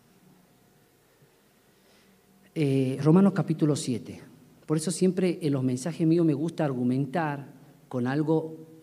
Eh, 2.60 2.98
Romanos 3.04 3.34
capítulo 3.34 3.76
7. 3.76 4.20
Por 4.66 4.78
eso 4.78 4.90
siempre 4.90 5.38
en 5.44 5.54
los 5.54 5.64
mensajes 5.64 6.08
míos 6.08 6.26
me 6.26 6.34
gusta 6.34 6.66
argumentar 6.66 7.54
con 7.88 8.08
algo, 8.08 8.80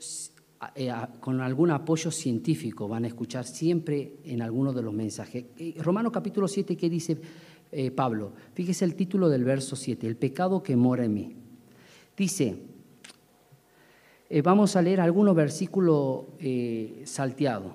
eh, 0.77 0.93
con 1.19 1.41
algún 1.41 1.73
apoyo 1.73 2.13
científico. 2.13 2.87
Van 2.87 3.05
a 3.05 3.09
escuchar 3.09 3.45
siempre 3.45 4.19
en 4.23 4.43
alguno 4.43 4.73
de 4.73 4.81
los 4.81 4.95
mensajes. 4.95 5.47
Eh, 5.59 5.75
Romanos 5.79 6.13
capítulo 6.13 6.47
7, 6.47 6.77
¿qué 6.77 6.89
dice 6.89 7.19
Pablo? 7.95 8.33
Fíjese 8.55 8.85
el 8.85 8.95
título 8.95 9.29
del 9.29 9.45
verso 9.45 9.77
7, 9.77 10.07
el 10.07 10.17
pecado 10.17 10.63
que 10.63 10.77
mora 10.77 11.05
en 11.05 11.15
mí. 11.15 11.37
Dice, 12.17 12.57
vamos 14.43 14.77
a 14.77 14.83
leer 14.83 15.01
algunos 15.01 15.35
versículos 15.35 16.25
salteados. 17.05 17.73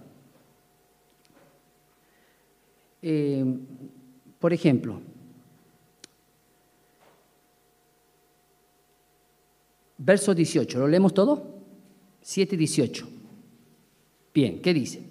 por 4.39 4.53
ejemplo, 4.53 5.01
verso 9.97 10.33
18. 10.33 10.79
¿Lo 10.79 10.87
leemos 10.87 11.13
todo? 11.13 11.59
7 12.21 12.57
18. 12.57 13.07
Bien, 14.33 14.61
¿qué 14.61 14.73
dice? 14.73 15.03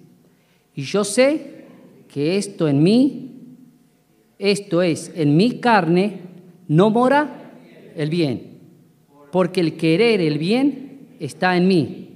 Y 0.74 0.82
yo 0.82 1.04
sé 1.04 1.66
que 2.08 2.36
esto 2.36 2.68
en 2.68 2.82
mí, 2.82 3.27
esto 4.38 4.82
es, 4.82 5.12
en 5.14 5.36
mi 5.36 5.58
carne, 5.58 6.20
no 6.68 6.90
mora 6.90 7.52
el 7.96 8.10
bien, 8.10 8.60
porque 9.32 9.60
el 9.60 9.76
querer 9.76 10.20
el 10.20 10.38
bien 10.38 11.16
está 11.18 11.56
en 11.56 11.66
mí, 11.66 12.08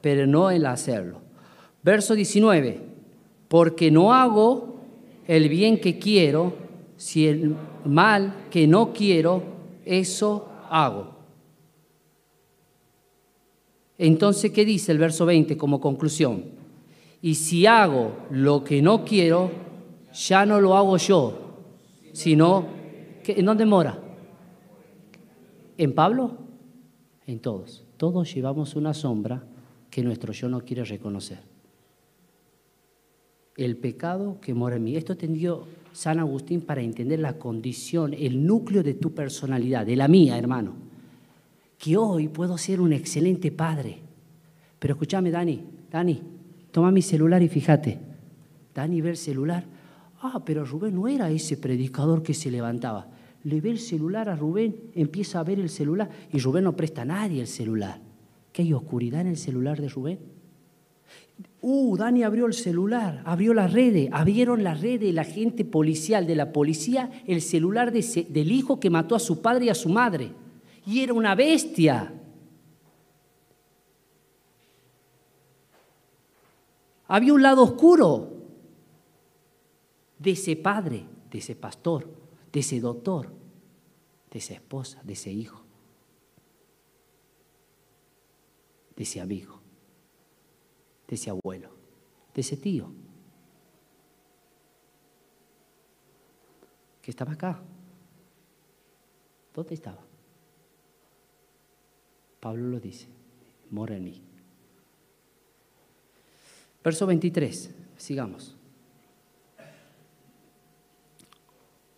pero 0.00 0.26
no 0.26 0.50
el 0.50 0.66
hacerlo. 0.66 1.20
Verso 1.82 2.14
19, 2.14 2.80
porque 3.48 3.90
no 3.90 4.12
hago 4.12 4.80
el 5.26 5.48
bien 5.48 5.80
que 5.80 5.98
quiero, 5.98 6.54
si 6.96 7.26
el 7.26 7.56
mal 7.84 8.46
que 8.50 8.66
no 8.66 8.92
quiero, 8.92 9.42
eso 9.84 10.48
hago. 10.70 11.18
Entonces, 13.98 14.52
¿qué 14.52 14.64
dice 14.64 14.92
el 14.92 14.98
verso 14.98 15.26
20 15.26 15.56
como 15.56 15.80
conclusión? 15.80 16.44
Y 17.20 17.34
si 17.34 17.66
hago 17.66 18.12
lo 18.30 18.62
que 18.62 18.80
no 18.80 19.04
quiero, 19.04 19.50
ya 20.18 20.44
no 20.44 20.60
lo 20.60 20.76
hago 20.76 20.96
yo, 20.96 21.54
sino, 22.12 22.66
¿en 23.24 23.46
dónde 23.46 23.64
mora? 23.64 23.98
¿En 25.76 25.94
Pablo? 25.94 26.36
En 27.26 27.38
todos. 27.38 27.84
Todos 27.96 28.34
llevamos 28.34 28.74
una 28.74 28.94
sombra 28.94 29.44
que 29.90 30.02
nuestro 30.02 30.32
yo 30.32 30.48
no 30.48 30.60
quiere 30.64 30.84
reconocer. 30.84 31.38
El 33.56 33.76
pecado 33.76 34.40
que 34.40 34.54
mora 34.54 34.76
en 34.76 34.84
mí. 34.84 34.96
Esto 34.96 35.16
tendió 35.16 35.66
San 35.92 36.18
Agustín 36.18 36.62
para 36.62 36.80
entender 36.80 37.20
la 37.20 37.38
condición, 37.38 38.14
el 38.14 38.44
núcleo 38.44 38.82
de 38.82 38.94
tu 38.94 39.14
personalidad, 39.14 39.86
de 39.86 39.96
la 39.96 40.08
mía, 40.08 40.36
hermano. 40.36 40.74
Que 41.76 41.96
hoy 41.96 42.28
puedo 42.28 42.58
ser 42.58 42.80
un 42.80 42.92
excelente 42.92 43.52
padre. 43.52 43.98
Pero 44.78 44.94
escúchame, 44.94 45.30
Dani, 45.30 45.64
Dani, 45.90 46.22
toma 46.70 46.90
mi 46.90 47.02
celular 47.02 47.42
y 47.42 47.48
fíjate. 47.48 47.98
Dani 48.74 49.00
ve 49.00 49.10
el 49.10 49.16
celular. 49.16 49.77
Ah, 50.20 50.42
pero 50.44 50.64
Rubén 50.64 50.94
no 50.94 51.06
era 51.06 51.30
ese 51.30 51.56
predicador 51.56 52.22
que 52.22 52.34
se 52.34 52.50
levantaba. 52.50 53.08
Le 53.44 53.60
ve 53.60 53.70
el 53.70 53.78
celular 53.78 54.28
a 54.28 54.34
Rubén, 54.34 54.90
empieza 54.94 55.38
a 55.38 55.44
ver 55.44 55.60
el 55.60 55.70
celular 55.70 56.10
y 56.32 56.38
Rubén 56.40 56.64
no 56.64 56.74
presta 56.74 57.02
a 57.02 57.04
nadie 57.04 57.40
el 57.40 57.46
celular. 57.46 58.00
¿Qué 58.52 58.62
hay 58.62 58.72
oscuridad 58.72 59.20
en 59.20 59.28
el 59.28 59.36
celular 59.36 59.80
de 59.80 59.88
Rubén? 59.88 60.18
Uh, 61.60 61.96
Dani 61.96 62.24
abrió 62.24 62.46
el 62.46 62.52
celular, 62.52 63.22
abrió 63.24 63.54
la 63.54 63.68
red, 63.68 64.08
abrieron 64.12 64.64
la 64.64 64.74
red 64.74 65.00
de 65.00 65.12
la 65.12 65.24
gente 65.24 65.64
policial, 65.64 66.26
de 66.26 66.34
la 66.34 66.52
policía, 66.52 67.10
el 67.26 67.40
celular 67.40 67.92
del 67.92 68.52
hijo 68.52 68.80
que 68.80 68.90
mató 68.90 69.14
a 69.14 69.20
su 69.20 69.40
padre 69.40 69.66
y 69.66 69.68
a 69.68 69.74
su 69.74 69.88
madre. 69.88 70.32
Y 70.84 71.00
era 71.00 71.12
una 71.12 71.34
bestia. 71.34 72.12
Había 77.06 77.32
un 77.32 77.42
lado 77.42 77.62
oscuro 77.62 78.37
de 80.28 80.32
ese 80.32 80.56
padre, 80.56 81.06
de 81.30 81.38
ese 81.38 81.56
pastor, 81.56 82.06
de 82.52 82.60
ese 82.60 82.80
doctor, 82.80 83.32
de 84.30 84.38
esa 84.38 84.52
esposa, 84.52 85.02
de 85.02 85.14
ese 85.14 85.32
hijo, 85.32 85.64
de 88.94 89.04
ese 89.04 89.22
amigo 89.22 89.58
de 91.08 91.14
ese 91.14 91.30
abuelo, 91.30 91.70
de 92.34 92.42
ese 92.42 92.58
tío, 92.58 92.92
que 97.00 97.10
estaba 97.10 97.32
acá. 97.32 97.62
¿Dónde 99.54 99.72
estaba? 99.72 100.04
Pablo 102.40 102.68
lo 102.68 102.78
dice, 102.78 103.08
mora 103.70 103.96
en 103.96 104.04
mí. 104.04 104.22
Verso 106.84 107.06
23, 107.06 107.74
sigamos. 107.96 108.57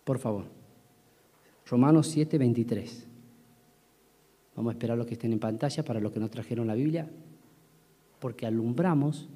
Por 0.03 0.19
favor. 0.19 0.45
Romanos 1.65 2.07
7, 2.07 2.37
23. 2.37 3.07
Vamos 4.55 4.71
a 4.71 4.73
esperar 4.73 4.95
a 4.95 4.97
los 4.97 5.07
que 5.07 5.13
estén 5.13 5.33
en 5.33 5.39
pantalla 5.39 5.83
para 5.83 5.99
los 5.99 6.11
que 6.11 6.19
no 6.19 6.29
trajeron 6.29 6.67
la 6.67 6.75
Biblia 6.75 7.09
porque 8.21 8.45
alumbramos, 8.45 9.27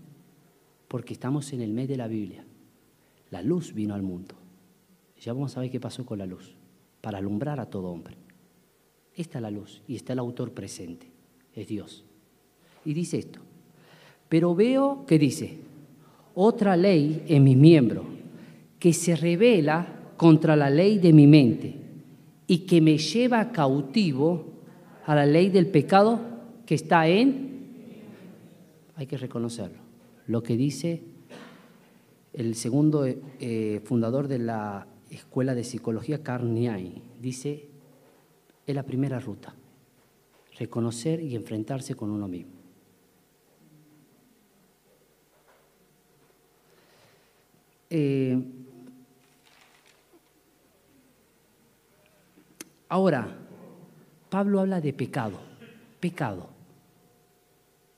porque 0.88 1.14
estamos 1.14 1.52
en 1.54 1.62
el 1.62 1.74
mes 1.74 1.90
de 1.90 1.98
la 1.98 2.08
Biblia. 2.08 2.46
La 3.32 3.42
luz 3.42 3.74
vino 3.74 3.96
al 3.96 4.04
mundo. 4.04 4.36
Ya 5.20 5.34
vamos 5.34 5.58
a 5.58 5.62
ver 5.62 5.72
qué 5.72 5.80
pasó 5.80 6.06
con 6.06 6.20
la 6.20 6.28
luz, 6.28 6.56
para 7.02 7.18
alumbrar 7.18 7.60
a 7.60 7.66
todo 7.66 7.90
hombre. 7.90 8.16
Esta 9.16 9.40
es 9.40 9.42
la 9.42 9.50
luz 9.50 9.82
y 9.88 9.96
está 9.96 10.14
el 10.14 10.20
autor 10.20 10.52
presente, 10.52 11.08
es 11.56 11.68
Dios. 11.68 12.06
Y 12.86 12.94
dice 12.94 13.18
esto, 13.18 13.40
pero 14.30 14.54
veo 14.54 15.04
que 15.08 15.18
dice, 15.18 15.58
otra 16.36 16.78
ley 16.78 17.24
en 17.28 17.44
mis 17.44 17.58
miembros, 17.58 18.06
que 18.78 18.94
se 18.94 19.16
revela 19.16 19.95
contra 20.18 20.56
la 20.56 20.70
ley 20.70 21.00
de 21.00 21.14
mi 21.14 21.28
mente 21.28 21.76
y 22.48 22.60
que 22.60 22.82
me 22.82 22.98
lleva 22.98 23.52
cautivo 23.52 24.46
a 25.06 25.16
la 25.16 25.26
ley 25.26 25.50
del 25.50 25.68
pecado 25.68 26.20
que 26.66 26.76
está 26.76 27.08
en 27.08 27.56
hay 28.96 29.08
que 29.08 29.18
reconocerlo. 29.18 29.80
Lo 30.28 30.42
que 30.42 30.56
dice 30.56 31.04
el 32.34 32.56
segundo 32.56 33.06
eh, 33.06 33.82
fundador 33.84 34.28
de 34.28 34.40
la 34.40 34.88
Escuela 35.10 35.56
de 35.56 35.64
Psicología, 35.64 36.24
Carniai, 36.24 37.02
dice, 37.22 37.70
es 38.66 38.76
la 38.76 38.84
primera 38.84 39.20
ruta, 39.20 39.56
reconocer 40.58 41.22
y 41.22 41.36
enfrentarse 41.36 41.96
con 41.96 42.10
uno 42.10 42.28
mismo. 42.28 42.52
Eh, 47.90 48.65
ahora, 52.90 53.38
Pablo 54.30 54.60
habla 54.60 54.82
de 54.82 54.94
pecado, 54.94 55.40
pecado 56.00 56.50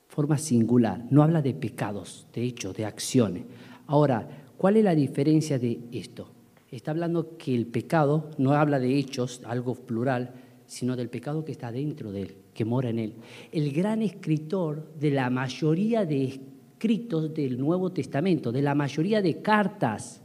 forma 0.08 0.38
singular, 0.38 1.04
no 1.10 1.22
habla 1.22 1.42
de 1.42 1.54
pecados, 1.54 2.26
de 2.32 2.42
hechos, 2.42 2.74
de 2.74 2.84
acciones. 2.84 3.44
Ahora, 3.86 4.26
¿Cuál 4.58 4.76
es 4.76 4.82
la 4.82 4.96
diferencia 4.96 5.56
de 5.56 5.78
esto? 5.92 6.32
Está 6.72 6.90
hablando 6.90 7.38
que 7.38 7.54
el 7.54 7.66
pecado 7.66 8.28
no 8.38 8.52
habla 8.54 8.80
de 8.80 8.98
hechos, 8.98 9.40
algo 9.46 9.76
plural, 9.76 10.34
sino 10.66 10.96
del 10.96 11.08
pecado 11.08 11.44
que 11.44 11.52
está 11.52 11.70
dentro 11.70 12.10
de 12.10 12.22
él, 12.22 12.36
que 12.52 12.64
mora 12.64 12.90
en 12.90 12.98
él. 12.98 13.14
El 13.52 13.72
gran 13.72 14.02
escritor 14.02 14.92
de 14.98 15.12
la 15.12 15.30
mayoría 15.30 16.04
de 16.04 16.24
escritos 16.24 17.32
del 17.32 17.56
Nuevo 17.56 17.92
Testamento, 17.92 18.50
de 18.50 18.62
la 18.62 18.74
mayoría 18.74 19.22
de 19.22 19.40
cartas 19.40 20.22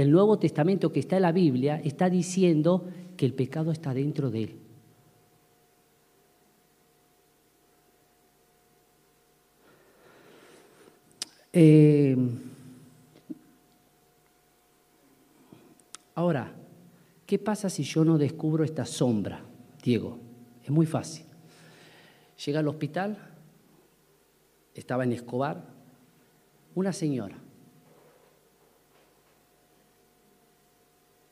del 0.00 0.12
Nuevo 0.12 0.38
Testamento 0.38 0.90
que 0.90 1.00
está 1.00 1.16
en 1.16 1.22
la 1.22 1.30
Biblia, 1.30 1.78
está 1.84 2.08
diciendo 2.08 2.88
que 3.18 3.26
el 3.26 3.34
pecado 3.34 3.70
está 3.70 3.92
dentro 3.92 4.30
de 4.30 4.44
él. 4.44 4.56
Eh, 11.52 12.16
ahora, 16.14 16.50
¿qué 17.26 17.38
pasa 17.38 17.68
si 17.68 17.82
yo 17.82 18.02
no 18.02 18.16
descubro 18.16 18.64
esta 18.64 18.86
sombra, 18.86 19.42
Diego? 19.82 20.16
Es 20.64 20.70
muy 20.70 20.86
fácil. 20.86 21.26
Llega 22.46 22.60
al 22.60 22.68
hospital, 22.68 23.18
estaba 24.74 25.04
en 25.04 25.12
Escobar, 25.12 25.62
una 26.74 26.94
señora. 26.94 27.36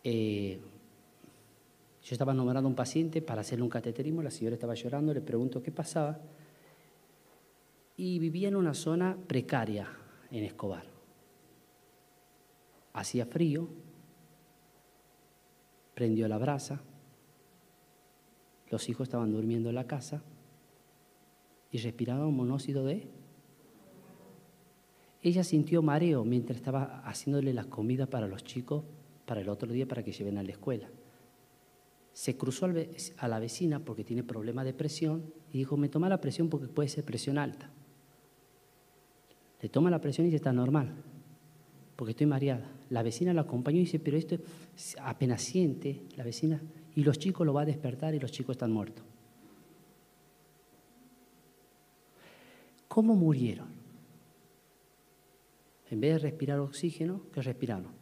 Eh, 0.05 0.61
yo 2.03 2.15
estaba 2.15 2.33
nombrando 2.33 2.67
a 2.67 2.71
un 2.71 2.77
paciente 2.77 3.21
para 3.21 3.43
hacerle 3.43 3.65
un 3.65 3.69
cateterismo, 3.69 4.23
la 4.23 4.31
señora 4.31 4.55
estaba 4.55 4.75
llorando, 4.75 5.13
le 5.13 5.21
pregunto 5.21 5.63
qué 5.63 5.71
pasaba 5.71 6.19
y 7.99 8.19
vivía 8.19 8.49
en 8.49 8.57
una 8.57 8.73
zona 8.73 9.19
precaria, 9.27 9.89
en 10.31 10.45
Escobar. 10.45 10.85
Hacía 12.95 13.27
frío, 13.27 13.69
prendió 15.95 16.29
la 16.29 16.39
brasa, 16.39 16.81
los 18.71 18.89
hijos 18.89 19.09
estaban 19.09 19.33
durmiendo 19.33 19.69
en 19.69 19.75
la 19.75 19.87
casa 19.87 20.23
y 21.71 21.79
respiraba 21.79 22.27
un 22.27 22.37
monóxido 22.37 22.85
de... 22.87 23.07
Ella 25.21 25.43
sintió 25.43 25.83
mareo 25.83 26.25
mientras 26.25 26.57
estaba 26.57 27.03
haciéndole 27.05 27.53
las 27.53 27.67
comidas 27.67 28.09
para 28.09 28.29
los 28.29 28.45
chicos 28.45 28.85
para 29.29 29.43
el 29.43 29.49
otro 29.51 29.71
día 29.71 29.87
para 29.87 30.03
que 30.03 30.11
lleven 30.11 30.39
a 30.39 30.43
la 30.43 30.51
escuela. 30.51 30.89
Se 32.15 32.37
cruzó 32.37 32.67
a 33.19 33.29
la 33.29 33.39
vecina 33.39 33.79
porque 33.79 34.03
tiene 34.03 34.25
problema 34.25 34.65
de 34.65 34.73
presión 34.73 35.23
y 35.53 35.59
dijo, 35.59 35.77
me 35.77 35.91
toma 35.91 36.09
la 36.09 36.21
presión 36.21 36.49
porque 36.49 36.67
puede 36.67 36.89
ser 36.89 37.05
presión 37.05 37.37
alta. 37.37 37.71
Le 39.61 39.69
toma 39.69 39.91
la 39.91 40.01
presión 40.01 40.27
y 40.27 40.31
dice, 40.31 40.37
está 40.37 40.53
normal, 40.53 40.95
porque 41.95 42.13
estoy 42.13 42.27
mareada. 42.27 42.73
La 42.89 43.03
vecina 43.03 43.35
lo 43.35 43.43
acompañó 43.43 43.77
y 43.77 43.81
dice, 43.81 44.01
pero 44.01 44.17
esto 44.17 44.39
apenas 45.03 45.43
siente 45.43 46.03
la 46.17 46.25
vecina 46.25 46.61
y 46.97 47.05
los 47.05 47.19
chicos 47.19 47.47
lo 47.47 47.53
va 47.53 47.63
a 47.63 47.67
despertar 47.67 48.15
y 48.15 48.21
los 48.21 48.33
chicos 48.33 48.55
están 48.55 48.73
muertos. 48.73 49.05
¿Cómo 52.89 53.15
murieron? 53.15 53.69
En 55.91 56.01
vez 56.01 56.15
de 56.15 56.19
respirar 56.19 56.59
oxígeno, 56.61 57.21
¿qué 57.33 57.43
respiraron? 57.43 57.98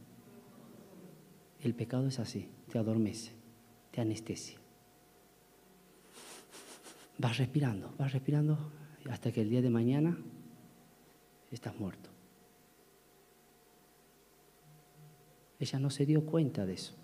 El 1.66 1.74
pecado 1.74 2.06
es 2.06 2.20
así, 2.20 2.48
te 2.70 2.78
adormece, 2.78 3.32
te 3.90 4.00
anestesia. 4.00 4.56
Vas 7.18 7.38
respirando, 7.38 7.92
vas 7.98 8.12
respirando 8.12 8.56
hasta 9.10 9.32
que 9.32 9.40
el 9.40 9.50
día 9.50 9.60
de 9.60 9.68
mañana 9.68 10.16
estás 11.50 11.76
muerto. 11.76 12.08
Ella 15.58 15.80
no 15.80 15.90
se 15.90 16.06
dio 16.06 16.24
cuenta 16.24 16.64
de 16.66 16.74
eso. 16.74 16.94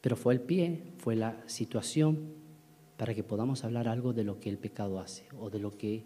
Pero 0.00 0.16
fue 0.16 0.32
el 0.32 0.40
pie, 0.40 0.94
fue 0.96 1.16
la 1.16 1.46
situación 1.46 2.32
para 2.96 3.12
que 3.14 3.24
podamos 3.24 3.62
hablar 3.62 3.88
algo 3.88 4.14
de 4.14 4.24
lo 4.24 4.40
que 4.40 4.48
el 4.48 4.56
pecado 4.56 5.00
hace 5.00 5.28
o 5.38 5.50
de 5.50 5.58
lo 5.58 5.76
que 5.76 6.02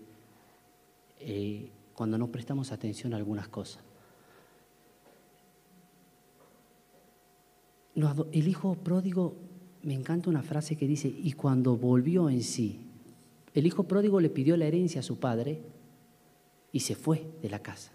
eh, 1.21 1.71
cuando 1.95 2.19
no 2.19 2.29
prestamos 2.31 2.73
atención 2.73 3.15
a 3.15 3.17
algunas 3.17 3.49
cosas. 3.49 3.83
el 8.33 8.49
hijo 8.49 8.75
pródigo 8.75 9.37
me 9.83 9.95
encanta 9.95 10.29
una 10.29 10.43
frase 10.43 10.77
que 10.77 10.87
dice, 10.87 11.09
y 11.09 11.33
cuando 11.33 11.77
volvió 11.77 12.29
en 12.29 12.43
sí, 12.43 12.81
el 13.53 13.67
hijo 13.67 13.85
pródigo 13.85 14.21
le 14.21 14.31
pidió 14.31 14.57
la 14.57 14.65
herencia 14.65 15.01
a 15.01 15.05
su 15.05 15.19
padre 15.19 15.61
y 16.73 16.81
se 16.81 16.97
fue 16.97 17.25
de 17.41 17.51
la 17.51 17.61
casa. 17.61 17.93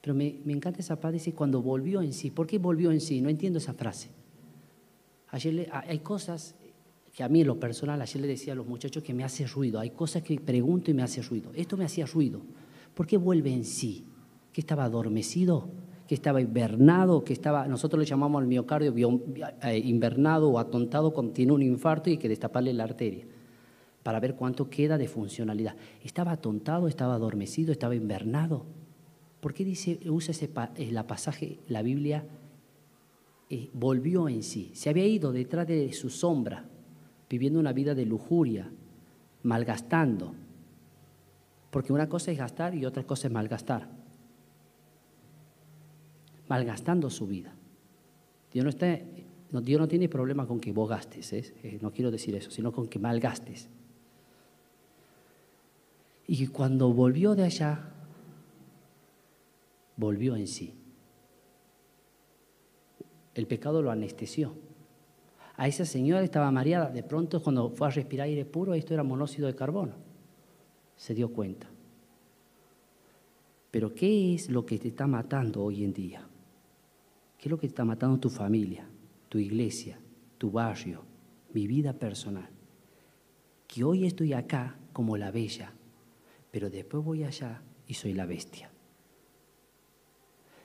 Pero 0.00 0.14
me, 0.14 0.40
encanta 0.46 0.80
esa 0.80 0.96
frase, 0.96 1.14
dice, 1.14 1.32
cuando 1.32 1.62
volvió 1.62 2.02
en 2.02 2.12
sí. 2.12 2.30
¿Por 2.30 2.46
qué 2.46 2.58
volvió 2.58 2.90
en 2.90 3.00
sí? 3.00 3.20
No 3.20 3.28
entiendo 3.28 3.58
esa 3.58 3.74
frase. 3.74 4.08
Ayer 5.28 5.68
hay 5.70 5.98
cosas 5.98 6.54
que 7.14 7.22
a 7.22 7.28
mí 7.28 7.40
en 7.42 7.46
lo 7.46 7.60
personal, 7.60 8.00
ayer 8.00 8.20
le 8.20 8.28
decía 8.28 8.52
a 8.52 8.56
los 8.56 8.66
muchachos 8.66 9.02
que 9.02 9.14
me 9.14 9.24
hace 9.24 9.46
ruido. 9.46 9.80
Hay 9.80 9.90
cosas 9.90 10.22
que 10.22 10.38
pregunto 10.40 10.90
y 10.90 10.94
me 10.94 11.02
hace 11.02 11.22
ruido. 11.22 11.50
Esto 11.54 11.76
me 11.76 11.84
hacía 11.84 12.06
ruido. 12.06 12.40
¿Por 12.96 13.06
qué 13.06 13.16
vuelve 13.16 13.52
en 13.52 13.64
sí? 13.64 14.06
¿Que 14.52 14.60
estaba 14.60 14.82
adormecido? 14.82 15.68
que 16.06 16.14
estaba 16.14 16.40
invernado, 16.40 17.24
que 17.24 17.32
estaba, 17.32 17.66
nosotros 17.66 17.98
le 17.98 18.06
llamamos 18.06 18.40
al 18.40 18.46
miocardio 18.46 18.94
eh, 19.62 19.78
invernado 19.78 20.50
o 20.50 20.58
atontado 20.58 21.12
tiene 21.32 21.52
un 21.52 21.62
infarto 21.62 22.08
y 22.08 22.12
hay 22.12 22.18
que 22.18 22.28
destaparle 22.28 22.72
la 22.72 22.84
arteria 22.84 23.26
para 24.04 24.20
ver 24.20 24.36
cuánto 24.36 24.70
queda 24.70 24.98
de 24.98 25.08
funcionalidad. 25.08 25.74
¿Estaba 26.04 26.30
atontado, 26.30 26.86
estaba 26.86 27.14
adormecido, 27.14 27.72
estaba 27.72 27.96
invernado? 27.96 28.64
¿Por 29.40 29.52
qué 29.52 29.64
dice, 29.64 29.98
usa 30.08 30.30
ese 30.30 30.48
eh, 30.76 30.92
la 30.92 31.08
pasaje, 31.08 31.58
la 31.66 31.82
Biblia, 31.82 32.24
eh, 33.50 33.68
volvió 33.72 34.28
en 34.28 34.44
sí? 34.44 34.70
Se 34.74 34.90
había 34.90 35.06
ido 35.06 35.32
detrás 35.32 35.66
de 35.66 35.92
su 35.92 36.08
sombra, 36.08 36.66
viviendo 37.28 37.58
una 37.58 37.72
vida 37.72 37.96
de 37.96 38.06
lujuria, 38.06 38.70
malgastando. 39.42 40.34
Porque 41.76 41.92
una 41.92 42.08
cosa 42.08 42.30
es 42.30 42.38
gastar 42.38 42.74
y 42.74 42.86
otra 42.86 43.04
cosa 43.04 43.26
es 43.28 43.34
malgastar 43.34 43.86
malgastando 46.48 47.10
su 47.10 47.26
vida. 47.26 47.54
Dios 48.50 48.64
no, 48.64 49.86
tiene 49.86 50.08
problema 50.08 50.46
con 50.46 50.58
que 50.58 50.72
vos 50.72 50.88
gastes, 50.88 51.34
¿eh? 51.34 51.54
Eh, 51.62 51.78
no 51.82 51.92
quiero 51.92 52.10
decir 52.10 52.34
eso, 52.34 52.50
sino 52.50 52.72
con 52.72 52.88
que 52.88 52.98
malgastes. 52.98 53.68
Y 56.26 56.46
cuando 56.46 56.94
volvió 56.94 57.34
de 57.34 57.44
allá, 57.44 57.92
volvió 59.98 60.34
en 60.34 60.46
sí. 60.46 60.72
El 63.34 63.46
pecado 63.46 63.82
lo 63.82 63.90
anestesió. 63.90 64.54
A 65.56 65.68
esa 65.68 65.84
señora 65.84 66.24
estaba 66.24 66.50
mareada. 66.50 66.88
De 66.88 67.02
pronto, 67.02 67.42
cuando 67.42 67.68
fue 67.68 67.88
a 67.88 67.90
respirar 67.90 68.28
aire 68.28 68.46
puro, 68.46 68.72
esto 68.72 68.94
era 68.94 69.02
monóxido 69.02 69.46
de 69.46 69.54
carbono. 69.54 70.15
Se 70.96 71.14
dio 71.14 71.28
cuenta. 71.28 71.68
Pero 73.70 73.94
¿qué 73.94 74.34
es 74.34 74.48
lo 74.48 74.64
que 74.64 74.78
te 74.78 74.88
está 74.88 75.06
matando 75.06 75.62
hoy 75.62 75.84
en 75.84 75.92
día? 75.92 76.26
¿Qué 77.38 77.48
es 77.48 77.50
lo 77.50 77.58
que 77.58 77.66
está 77.66 77.84
matando 77.84 78.18
tu 78.18 78.30
familia, 78.30 78.88
tu 79.28 79.38
iglesia, 79.38 79.98
tu 80.38 80.50
barrio, 80.50 81.02
mi 81.52 81.66
vida 81.66 81.92
personal? 81.92 82.48
Que 83.66 83.84
hoy 83.84 84.06
estoy 84.06 84.32
acá 84.32 84.78
como 84.92 85.16
la 85.16 85.30
bella, 85.30 85.74
pero 86.50 86.70
después 86.70 87.04
voy 87.04 87.24
allá 87.24 87.62
y 87.86 87.94
soy 87.94 88.14
la 88.14 88.24
bestia. 88.24 88.70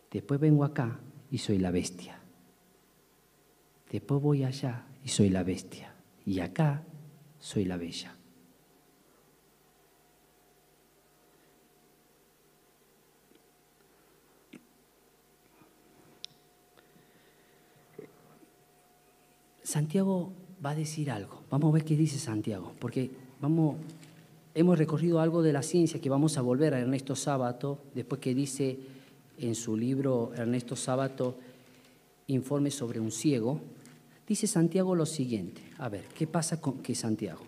Después 0.09 0.39
vengo 0.39 0.63
acá 0.63 0.99
y 1.29 1.37
soy 1.37 1.57
la 1.57 1.71
bestia. 1.71 2.19
Después 3.91 4.21
voy 4.21 4.43
allá 4.45 4.85
y 5.03 5.09
soy 5.09 5.29
la 5.29 5.43
bestia. 5.43 5.93
Y 6.25 6.39
acá 6.39 6.85
soy 7.39 7.65
la 7.65 7.77
bella. 7.77 8.15
Santiago 19.71 20.33
va 20.63 20.71
a 20.71 20.75
decir 20.75 21.09
algo. 21.09 21.43
Vamos 21.49 21.69
a 21.69 21.73
ver 21.75 21.85
qué 21.85 21.95
dice 21.95 22.19
Santiago, 22.19 22.73
porque 22.77 23.09
vamos, 23.39 23.77
hemos 24.53 24.77
recorrido 24.77 25.21
algo 25.21 25.41
de 25.41 25.53
la 25.53 25.63
ciencia 25.63 26.01
que 26.01 26.09
vamos 26.09 26.37
a 26.37 26.41
volver 26.41 26.73
a 26.73 26.79
Ernesto 26.79 27.15
Sábato, 27.15 27.79
después 27.95 28.19
que 28.19 28.35
dice 28.35 28.77
en 29.37 29.55
su 29.55 29.77
libro 29.77 30.33
Ernesto 30.35 30.75
Sábato, 30.75 31.37
informe 32.27 32.69
sobre 32.69 32.99
un 32.99 33.13
ciego, 33.13 33.61
dice 34.27 34.45
Santiago 34.45 34.93
lo 34.93 35.05
siguiente. 35.05 35.61
A 35.77 35.87
ver, 35.87 36.03
¿qué 36.17 36.27
pasa 36.27 36.59
con 36.59 36.79
que 36.79 36.93
Santiago? 36.93 37.43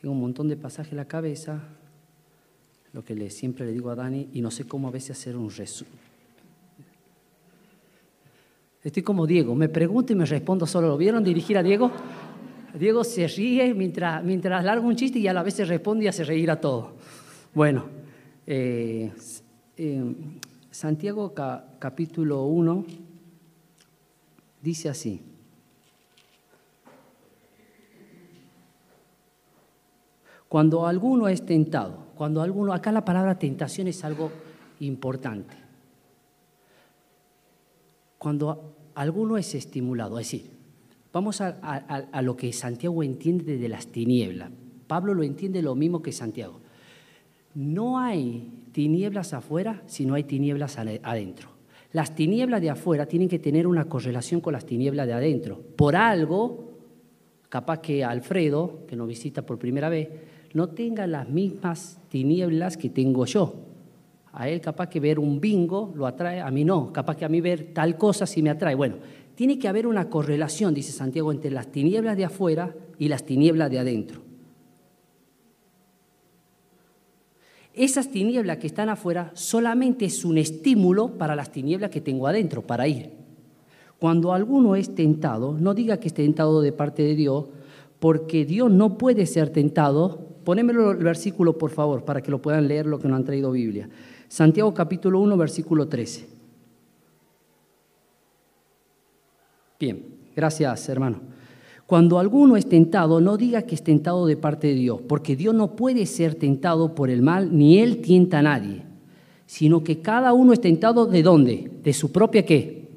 Tengo 0.00 0.14
un 0.14 0.20
montón 0.22 0.48
de 0.48 0.56
pasajes 0.56 0.92
en 0.92 0.96
la 0.96 1.04
cabeza, 1.04 1.62
lo 2.94 3.04
que 3.04 3.14
le, 3.14 3.28
siempre 3.28 3.66
le 3.66 3.72
digo 3.72 3.90
a 3.90 3.96
Dani, 3.96 4.30
y 4.32 4.40
no 4.40 4.50
sé 4.50 4.66
cómo 4.66 4.88
a 4.88 4.90
veces 4.90 5.10
hacer 5.10 5.36
un 5.36 5.50
resumen 5.50 6.09
Estoy 8.82 9.02
como 9.02 9.26
Diego, 9.26 9.54
me 9.54 9.68
pregunto 9.68 10.12
y 10.12 10.16
me 10.16 10.24
respondo 10.24 10.66
solo. 10.66 10.88
¿Lo 10.88 10.96
vieron 10.96 11.22
dirigir 11.22 11.58
a 11.58 11.62
Diego? 11.62 11.90
Diego 12.78 13.04
se 13.04 13.26
ríe 13.26 13.74
mientras, 13.74 14.24
mientras 14.24 14.64
larga 14.64 14.86
un 14.86 14.96
chiste 14.96 15.18
y 15.18 15.28
a 15.28 15.32
la 15.32 15.42
vez 15.42 15.54
se 15.54 15.64
responde 15.64 16.04
y 16.04 16.08
hace 16.08 16.24
reír 16.24 16.50
a 16.50 16.60
todo. 16.60 16.92
Bueno, 17.52 17.84
eh, 18.46 19.12
eh, 19.76 20.14
Santiago 20.70 21.34
capítulo 21.78 22.44
1 22.44 22.84
dice 24.62 24.88
así. 24.88 25.20
Cuando 30.48 30.86
alguno 30.86 31.28
es 31.28 31.44
tentado, 31.44 32.06
cuando 32.16 32.42
alguno, 32.42 32.72
acá 32.72 32.90
la 32.90 33.04
palabra 33.04 33.38
tentación 33.38 33.88
es 33.88 34.04
algo 34.04 34.32
importante. 34.80 35.69
Cuando 38.20 38.76
alguno 38.96 39.38
es 39.38 39.54
estimulado, 39.54 40.18
es 40.18 40.30
decir, 40.30 40.50
vamos 41.10 41.40
a, 41.40 42.20
lo 42.20 42.36
que 42.36 42.52
Santiago 42.52 43.02
entiende 43.02 43.56
de 43.56 43.66
las 43.66 43.86
tinieblas. 43.86 44.50
Pablo 44.86 45.14
lo 45.14 45.22
entiende 45.22 45.62
lo 45.62 45.74
mismo 45.74 46.02
que 46.02 46.12
Santiago. 46.12 46.60
No 47.54 47.98
hay 47.98 48.66
tinieblas 48.72 49.32
afuera 49.32 49.82
si 49.86 50.04
no 50.04 50.12
hay 50.12 50.24
tinieblas 50.24 50.76
adentro. 50.76 51.48
Las 51.92 52.14
tinieblas 52.14 52.60
de 52.60 52.68
afuera 52.68 53.06
tienen 53.06 53.30
que 53.30 53.38
tener 53.38 53.66
una 53.66 53.86
correlación 53.86 54.42
con 54.42 54.52
las 54.52 54.66
tinieblas 54.66 55.06
de 55.06 55.14
adentro. 55.14 55.58
Por 55.74 55.96
algo, 55.96 56.72
capaz 57.48 57.78
que 57.78 58.04
Alfredo, 58.04 58.84
que 58.86 58.96
nos 58.96 59.08
visita 59.08 59.46
por 59.46 59.58
primera 59.58 59.88
vez, 59.88 60.10
no 60.52 60.68
tenga 60.68 61.06
las 61.06 61.26
mismas 61.26 61.98
tinieblas 62.10 62.76
que 62.76 62.90
tengo 62.90 63.24
yo. 63.24 63.69
A 64.32 64.48
él 64.48 64.60
capaz 64.60 64.88
que 64.88 65.00
ver 65.00 65.18
un 65.18 65.40
bingo 65.40 65.92
lo 65.94 66.06
atrae, 66.06 66.40
a 66.40 66.50
mí 66.50 66.64
no. 66.64 66.92
Capaz 66.92 67.16
que 67.16 67.24
a 67.24 67.28
mí 67.28 67.40
ver 67.40 67.72
tal 67.74 67.96
cosa 67.96 68.26
sí 68.26 68.42
me 68.42 68.50
atrae. 68.50 68.74
Bueno, 68.74 68.96
tiene 69.34 69.58
que 69.58 69.68
haber 69.68 69.86
una 69.86 70.08
correlación, 70.08 70.74
dice 70.74 70.92
Santiago, 70.92 71.32
entre 71.32 71.50
las 71.50 71.72
tinieblas 71.72 72.16
de 72.16 72.24
afuera 72.24 72.74
y 72.98 73.08
las 73.08 73.24
tinieblas 73.24 73.70
de 73.70 73.78
adentro. 73.78 74.20
Esas 77.74 78.10
tinieblas 78.10 78.58
que 78.58 78.66
están 78.66 78.88
afuera 78.88 79.30
solamente 79.34 80.04
es 80.04 80.24
un 80.24 80.38
estímulo 80.38 81.18
para 81.18 81.34
las 81.34 81.50
tinieblas 81.50 81.90
que 81.90 82.00
tengo 82.00 82.26
adentro, 82.26 82.62
para 82.62 82.86
ir. 82.86 83.10
Cuando 83.98 84.32
alguno 84.32 84.76
es 84.76 84.94
tentado, 84.94 85.56
no 85.58 85.74
diga 85.74 85.98
que 85.98 86.08
es 86.08 86.14
tentado 86.14 86.62
de 86.62 86.72
parte 86.72 87.02
de 87.02 87.14
Dios, 87.14 87.46
porque 87.98 88.44
Dios 88.44 88.70
no 88.70 88.96
puede 88.96 89.26
ser 89.26 89.50
tentado 89.50 90.30
Ponémelo 90.44 90.92
el 90.92 90.98
versículo, 90.98 91.58
por 91.58 91.70
favor, 91.70 92.04
para 92.04 92.22
que 92.22 92.30
lo 92.30 92.40
puedan 92.40 92.66
leer 92.66 92.86
lo 92.86 92.98
que 92.98 93.08
no 93.08 93.16
han 93.16 93.24
traído 93.24 93.52
Biblia. 93.52 93.88
Santiago 94.30 94.72
capítulo 94.72 95.18
1, 95.18 95.36
versículo 95.36 95.88
13. 95.88 96.24
Bien, 99.80 100.04
gracias, 100.36 100.88
hermano. 100.88 101.18
Cuando 101.84 102.16
alguno 102.16 102.56
es 102.56 102.68
tentado, 102.68 103.20
no 103.20 103.36
diga 103.36 103.62
que 103.62 103.74
es 103.74 103.82
tentado 103.82 104.26
de 104.26 104.36
parte 104.36 104.68
de 104.68 104.74
Dios, 104.74 105.00
porque 105.08 105.34
Dios 105.34 105.52
no 105.52 105.74
puede 105.74 106.06
ser 106.06 106.36
tentado 106.36 106.94
por 106.94 107.10
el 107.10 107.22
mal, 107.22 107.58
ni 107.58 107.80
Él 107.80 108.00
tienta 108.00 108.38
a 108.38 108.42
nadie, 108.42 108.84
sino 109.46 109.82
que 109.82 110.00
cada 110.00 110.32
uno 110.32 110.52
es 110.52 110.60
tentado 110.60 111.06
de 111.06 111.24
dónde? 111.24 111.68
De 111.82 111.92
su 111.92 112.12
propia 112.12 112.46
qué? 112.46 112.88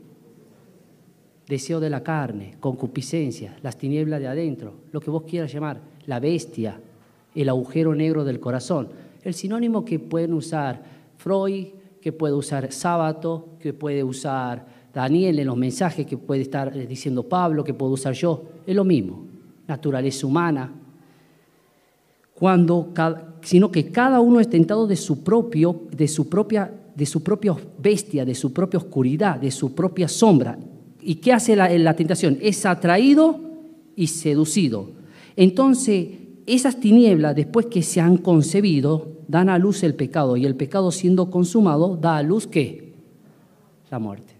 Deseo 1.48 1.80
de 1.80 1.90
la 1.90 2.04
carne, 2.04 2.58
concupiscencia, 2.60 3.58
las 3.64 3.76
tinieblas 3.76 4.20
de 4.20 4.28
adentro, 4.28 4.76
lo 4.92 5.02
que 5.02 5.10
vos 5.10 5.24
quieras 5.24 5.52
llamar, 5.52 5.82
la 6.06 6.20
bestia, 6.20 6.80
el 7.34 7.50
agujero 7.50 7.96
negro 7.96 8.24
del 8.24 8.40
corazón. 8.40 8.90
El 9.24 9.34
sinónimo 9.34 9.84
que 9.84 9.98
pueden 9.98 10.34
usar 10.34 10.93
Freud, 11.24 11.68
que 12.02 12.12
puede 12.12 12.34
usar 12.34 12.70
Sábato, 12.74 13.56
que 13.58 13.72
puede 13.72 14.04
usar 14.04 14.66
Daniel 14.94 15.40
en 15.40 15.48
los 15.48 15.56
mensajes, 15.56 16.06
que 16.06 16.18
puede 16.18 16.42
estar 16.42 16.76
eh, 16.76 16.86
diciendo 16.86 17.24
Pablo, 17.24 17.64
que 17.64 17.74
puedo 17.74 17.94
usar 17.94 18.14
yo, 18.14 18.44
es 18.68 18.76
lo 18.76 18.84
mismo, 18.84 19.26
naturaleza 19.66 20.28
humana. 20.28 20.70
Cuando, 22.36 22.90
sino 23.42 23.72
que 23.72 23.90
cada 23.90 24.20
uno 24.20 24.42
es 24.42 24.50
tentado 24.50 24.86
de 24.86 24.98
su 24.98 25.24
propio, 25.24 25.84
de 25.96 26.10
su 26.10 26.28
propia, 26.28 26.70
de 26.94 27.06
su 27.06 27.24
propia 27.24 27.56
bestia, 27.78 28.26
de 28.26 28.36
su 28.36 28.52
propia 28.52 28.80
oscuridad, 28.80 29.40
de 29.40 29.50
su 29.50 29.74
propia 29.74 30.10
sombra. 30.10 30.60
¿Y 31.00 31.16
qué 31.16 31.32
hace 31.32 31.56
la, 31.56 31.70
la 31.70 31.96
tentación? 31.96 32.38
Es 32.42 32.66
atraído 32.66 33.40
y 33.96 34.08
seducido. 34.08 34.90
Entonces, 35.38 36.10
esas 36.46 36.80
tinieblas, 36.80 37.36
después 37.36 37.68
que 37.68 37.82
se 37.82 38.02
han 38.02 38.18
concebido, 38.18 39.08
dan 39.28 39.50
a 39.50 39.58
luz 39.58 39.84
el 39.84 39.96
pecado 39.96 40.38
y 40.38 40.46
el 40.46 40.56
pecado 40.56 40.92
siendo 40.92 41.30
consumado 41.30 41.96
da 41.96 42.18
a 42.18 42.24
luz 42.24 42.48
qué? 42.48 42.94
La 43.90 44.00
muerte. 44.00 44.34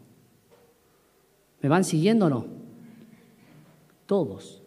¿Me 1.62 1.70
van 1.70 1.84
siguiendo 1.84 2.26
o 2.26 2.30
no? 2.30 2.46
Todos. 4.06 4.62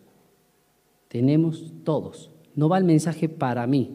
Tenemos 1.09 1.73
todos. 1.85 2.31
No 2.55 2.69
va 2.69 2.79
el 2.79 2.85
mensaje 2.85 3.29
para 3.29 3.67
mí, 3.67 3.91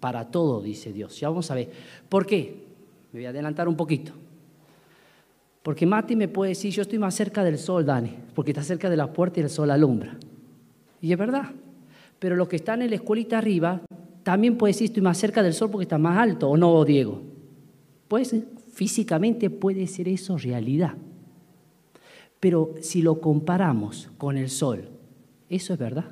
para 0.00 0.30
todo, 0.30 0.62
dice 0.62 0.92
Dios. 0.92 1.18
Ya 1.20 1.28
vamos 1.28 1.50
a 1.50 1.54
ver. 1.54 1.70
¿Por 2.08 2.26
qué? 2.26 2.64
Me 3.12 3.20
voy 3.20 3.26
a 3.26 3.30
adelantar 3.30 3.68
un 3.68 3.76
poquito. 3.76 4.12
Porque 5.62 5.84
Mati 5.84 6.16
me 6.16 6.28
puede 6.28 6.50
decir, 6.50 6.72
yo 6.72 6.80
estoy 6.80 6.98
más 6.98 7.14
cerca 7.14 7.44
del 7.44 7.58
sol, 7.58 7.84
Dani, 7.84 8.16
porque 8.34 8.52
está 8.52 8.62
cerca 8.62 8.88
de 8.88 8.96
la 8.96 9.12
puerta 9.12 9.40
y 9.40 9.42
el 9.42 9.50
sol 9.50 9.70
alumbra. 9.70 10.16
Y 11.02 11.12
es 11.12 11.18
verdad 11.18 11.50
pero 12.20 12.36
los 12.36 12.46
que 12.48 12.56
están 12.56 12.82
en 12.82 12.90
la 12.90 12.96
escuelita 12.96 13.38
arriba 13.38 13.82
también 14.22 14.56
puede 14.56 14.74
decir 14.74 14.86
estoy 14.86 15.02
más 15.02 15.18
cerca 15.18 15.42
del 15.42 15.54
sol 15.54 15.70
porque 15.70 15.84
está 15.84 15.98
más 15.98 16.18
alto, 16.18 16.50
¿o 16.50 16.56
no, 16.56 16.84
Diego? 16.84 17.22
Pues 18.06 18.36
físicamente 18.72 19.50
puede 19.50 19.86
ser 19.86 20.06
eso 20.06 20.36
realidad. 20.36 20.94
Pero 22.38 22.74
si 22.80 23.02
lo 23.02 23.20
comparamos 23.20 24.10
con 24.18 24.36
el 24.36 24.50
sol, 24.50 24.88
¿eso 25.48 25.72
es 25.72 25.78
verdad? 25.78 26.10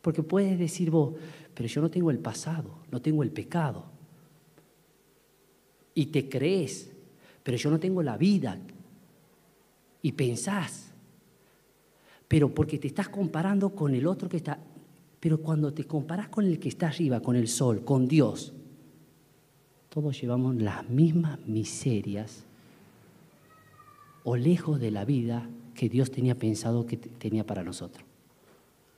Porque 0.00 0.22
puedes 0.22 0.58
decir 0.58 0.90
vos, 0.90 1.14
pero 1.54 1.68
yo 1.68 1.80
no 1.80 1.90
tengo 1.90 2.10
el 2.10 2.18
pasado, 2.18 2.78
no 2.90 3.00
tengo 3.02 3.22
el 3.22 3.30
pecado. 3.30 3.86
Y 5.94 6.06
te 6.06 6.28
crees, 6.28 6.92
pero 7.42 7.56
yo 7.56 7.70
no 7.70 7.80
tengo 7.80 8.02
la 8.02 8.16
vida. 8.16 8.58
Y 10.02 10.12
pensás, 10.12 10.83
pero 12.34 12.52
porque 12.52 12.80
te 12.80 12.88
estás 12.88 13.08
comparando 13.08 13.76
con 13.76 13.94
el 13.94 14.08
otro 14.08 14.28
que 14.28 14.38
está... 14.38 14.58
Pero 15.20 15.38
cuando 15.38 15.72
te 15.72 15.84
comparas 15.84 16.30
con 16.30 16.44
el 16.44 16.58
que 16.58 16.68
está 16.68 16.88
arriba, 16.88 17.20
con 17.20 17.36
el 17.36 17.46
sol, 17.46 17.84
con 17.84 18.08
Dios, 18.08 18.52
todos 19.88 20.20
llevamos 20.20 20.56
las 20.56 20.90
mismas 20.90 21.38
miserias 21.46 22.42
o 24.24 24.34
lejos 24.34 24.80
de 24.80 24.90
la 24.90 25.04
vida 25.04 25.48
que 25.76 25.88
Dios 25.88 26.10
tenía 26.10 26.36
pensado 26.36 26.86
que 26.86 26.96
tenía 26.96 27.46
para 27.46 27.62
nosotros. 27.62 28.04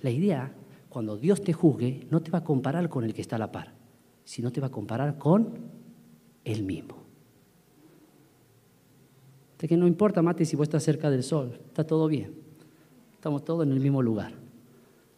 La 0.00 0.08
idea, 0.08 0.54
cuando 0.88 1.18
Dios 1.18 1.42
te 1.42 1.52
juzgue, 1.52 2.06
no 2.10 2.22
te 2.22 2.30
va 2.30 2.38
a 2.38 2.44
comparar 2.44 2.88
con 2.88 3.04
el 3.04 3.12
que 3.12 3.20
está 3.20 3.36
a 3.36 3.40
la 3.40 3.52
par, 3.52 3.74
sino 4.24 4.50
te 4.50 4.62
va 4.62 4.68
a 4.68 4.72
comparar 4.72 5.18
con 5.18 5.58
Él 6.42 6.62
mismo. 6.62 6.96
De 9.58 9.68
que 9.68 9.76
no 9.76 9.86
importa, 9.86 10.22
Mate, 10.22 10.46
si 10.46 10.56
vos 10.56 10.68
estás 10.68 10.84
cerca 10.84 11.10
del 11.10 11.22
sol, 11.22 11.60
está 11.68 11.86
todo 11.86 12.08
bien. 12.08 12.45
Estamos 13.26 13.44
todos 13.44 13.66
en 13.66 13.72
el 13.72 13.80
mismo 13.80 14.02
lugar. 14.02 14.32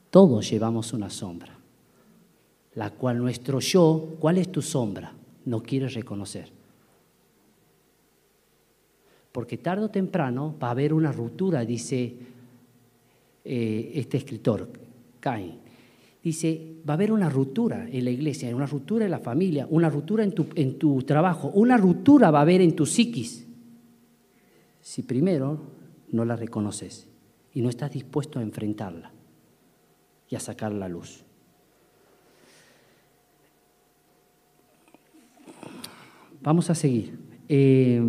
Todos 0.09 0.49
llevamos 0.49 0.95
una 0.95 1.11
sombra, 1.11 1.53
la 2.73 2.91
cual 2.91 3.19
nuestro 3.19 3.61
yo, 3.61 4.17
¿cuál 4.19 4.39
es 4.39 4.51
tu 4.51 4.63
sombra? 4.63 5.13
No 5.45 5.63
quiere 5.63 5.89
reconocer. 5.89 6.49
Porque 9.31 9.59
tarde 9.59 9.85
o 9.85 9.91
temprano 9.91 10.55
va 10.59 10.69
a 10.69 10.71
haber 10.71 10.95
una 10.95 11.13
ruptura, 11.13 11.67
dice 11.67 12.15
eh, 13.45 13.93
este 13.95 14.17
escritor, 14.17 14.71
Cain. 15.21 15.59
Dice, 16.25 16.77
va 16.89 16.95
a 16.95 16.97
haber 16.97 17.13
una 17.13 17.29
ruptura 17.29 17.87
en 17.91 18.05
la 18.05 18.11
iglesia, 18.11 18.57
una 18.57 18.65
ruptura 18.65 19.05
en 19.05 19.11
la 19.11 19.19
familia, 19.19 19.67
una 19.69 19.91
ruptura 19.91 20.25
en 20.25 20.33
tu, 20.33 20.47
en 20.55 20.79
tu 20.79 21.03
trabajo, 21.03 21.49
una 21.49 21.77
ruptura 21.77 22.31
va 22.31 22.39
a 22.39 22.43
haber 22.43 22.63
en 22.63 22.75
tu 22.75 22.87
psiquis, 22.87 23.47
si 24.81 25.03
primero 25.03 25.61
no 26.11 26.25
la 26.25 26.37
reconoces 26.37 27.07
y 27.55 27.63
no 27.63 27.69
estás 27.69 27.91
dispuesto 27.91 28.39
a 28.39 28.43
enfrentarla 28.43 29.11
y 30.29 30.37
a 30.37 30.41
sacar 30.41 30.73
la 30.73 30.89
luz. 30.89 31.25
Vamos 36.41 36.71
a 36.71 36.75
seguir. 36.75 37.19
Eh, 37.49 38.03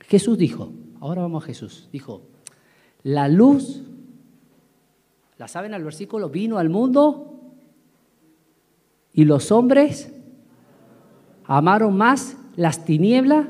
Jesús 0.00 0.38
dijo, 0.38 0.72
ahora 1.00 1.22
vamos 1.22 1.44
a 1.44 1.46
Jesús, 1.46 1.88
dijo, 1.92 2.22
la 3.02 3.28
luz, 3.28 3.82
¿la 5.38 5.48
saben 5.48 5.74
al 5.74 5.84
versículo? 5.84 6.28
Vino 6.28 6.58
al 6.58 6.68
mundo 6.68 7.40
y 9.12 9.24
los 9.24 9.50
hombres 9.52 10.12
amaron 11.44 11.96
más 11.96 12.36
las 12.56 12.84
tinieblas. 12.84 13.46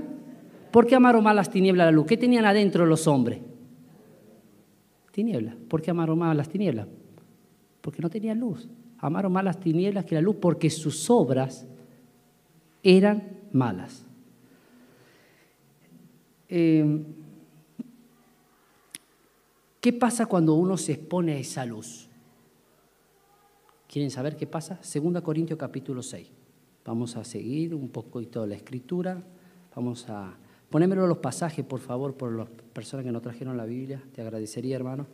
¿Por 0.70 0.86
qué 0.86 0.94
amaron 0.94 1.24
más 1.24 1.34
las 1.34 1.50
tinieblas 1.50 1.84
a 1.84 1.90
la 1.90 1.96
luz? 1.96 2.06
¿Qué 2.06 2.16
tenían 2.16 2.44
adentro 2.44 2.86
los 2.86 3.06
hombres? 3.06 3.40
Tinieblas. 5.10 5.56
¿Por 5.68 5.82
qué 5.82 5.90
amaron 5.90 6.18
más 6.18 6.36
las 6.36 6.48
tinieblas? 6.48 6.86
Porque 7.80 8.02
no 8.02 8.10
tenían 8.10 8.38
luz. 8.38 8.68
Amaron 8.98 9.32
más 9.32 9.44
las 9.44 9.58
tinieblas 9.58 10.04
que 10.04 10.14
la 10.14 10.20
luz 10.20 10.36
porque 10.40 10.70
sus 10.70 11.08
obras 11.10 11.66
eran 12.82 13.40
malas. 13.52 14.04
Eh, 16.48 17.04
¿Qué 19.80 19.92
pasa 19.94 20.26
cuando 20.26 20.54
uno 20.54 20.76
se 20.76 20.92
expone 20.92 21.32
a 21.32 21.38
esa 21.38 21.64
luz? 21.64 22.08
¿Quieren 23.88 24.10
saber 24.10 24.36
qué 24.36 24.46
pasa? 24.46 24.78
Segunda 24.82 25.22
Corintios 25.22 25.58
capítulo 25.58 26.02
6. 26.02 26.30
Vamos 26.84 27.16
a 27.16 27.24
seguir 27.24 27.74
un 27.74 27.88
poquito 27.88 28.46
la 28.46 28.54
escritura. 28.54 29.22
Vamos 29.74 30.08
a... 30.08 30.36
Ponémelo 30.70 31.06
los 31.08 31.18
pasajes, 31.18 31.64
por 31.64 31.80
favor, 31.80 32.14
por 32.14 32.32
las 32.32 32.48
personas 32.72 33.04
que 33.04 33.10
no 33.10 33.20
trajeron 33.20 33.56
la 33.56 33.64
Biblia. 33.66 34.00
Te 34.14 34.22
agradecería, 34.22 34.76
hermano. 34.76 35.06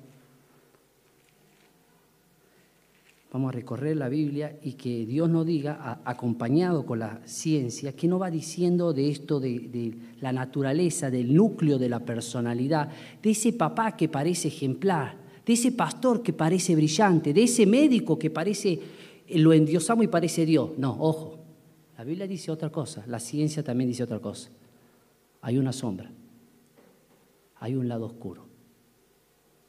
Vamos 3.33 3.49
a 3.49 3.53
recorrer 3.53 3.97
la 3.97 4.09
Biblia 4.09 4.59
y 4.63 4.75
que 4.75 5.05
Dios 5.05 5.29
nos 5.29 5.45
diga, 5.45 6.01
acompañado 6.05 6.87
con 6.87 7.01
la 7.01 7.21
ciencia, 7.25 7.93
que 7.93 8.07
no 8.07 8.19
va 8.19 8.31
diciendo 8.31 8.93
de 8.93 9.11
esto, 9.11 9.41
de, 9.41 9.95
la 10.21 10.33
naturaleza, 10.33 11.11
del 11.11 11.35
núcleo 11.35 11.79
de 11.79 11.89
la 11.89 12.01
personalidad, 12.01 12.91
de 13.23 13.31
ese 13.31 13.53
papá 13.53 13.97
que 13.97 14.09
parece 14.09 14.49
ejemplar, 14.49 15.17
de 15.45 15.53
ese 15.53 15.73
pastor 15.73 16.23
que 16.23 16.33
parece 16.33 16.75
brillante, 16.77 17.33
de 17.33 17.43
ese 17.43 17.67
médico 17.67 18.19
que 18.19 18.31
parece, 18.31 18.81
eh, 19.27 19.39
lo 19.39 19.53
endiosamos 19.53 20.05
y 20.05 20.09
parece 20.09 20.47
Dios. 20.47 20.71
No, 20.79 20.97
ojo, 20.99 21.39
la 21.99 22.05
Biblia 22.05 22.27
dice 22.27 22.51
otra 22.51 22.71
cosa, 22.71 23.05
la 23.07 23.19
ciencia 23.19 23.63
también 23.63 23.89
dice 23.89 24.05
otra 24.05 24.19
cosa. 24.19 24.51
Hay 25.47 25.59
una 25.59 25.73
sombra, 25.73 26.11
hay 27.61 27.77
un 27.77 27.87
lado 27.87 28.07
oscuro 28.07 28.49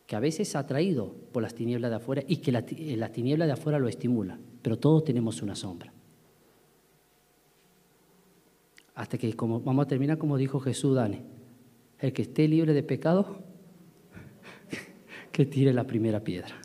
que 0.07 0.15
a 0.15 0.19
veces 0.19 0.55
ha 0.55 0.59
atraído 0.59 1.13
por 1.31 1.43
las 1.43 1.53
tinieblas 1.53 1.91
de 1.91 1.97
afuera 1.97 2.23
y 2.27 2.37
que 2.37 2.51
la, 2.51 2.65
eh, 2.67 2.97
la 2.97 3.11
tiniebla 3.11 3.45
de 3.45 3.51
afuera 3.51 3.77
lo 3.77 3.87
estimula, 3.87 4.39
pero 4.63 4.79
todos 4.79 5.03
tenemos 5.03 5.43
una 5.43 5.55
sombra. 5.55 5.93
Hasta 8.95 9.19
que 9.19 9.31
vamos 9.37 9.85
a 9.85 9.87
terminar 9.87 10.17
como 10.17 10.37
dijo 10.37 10.59
Jesús, 10.59 10.95
Dani, 10.95 11.21
el 11.99 12.11
que 12.11 12.23
esté 12.23 12.47
libre 12.47 12.73
de 12.73 12.81
pecado, 12.81 13.37
que 15.31 15.45
tire 15.45 15.73
la 15.73 15.85
primera 15.85 16.23
piedra. 16.23 16.55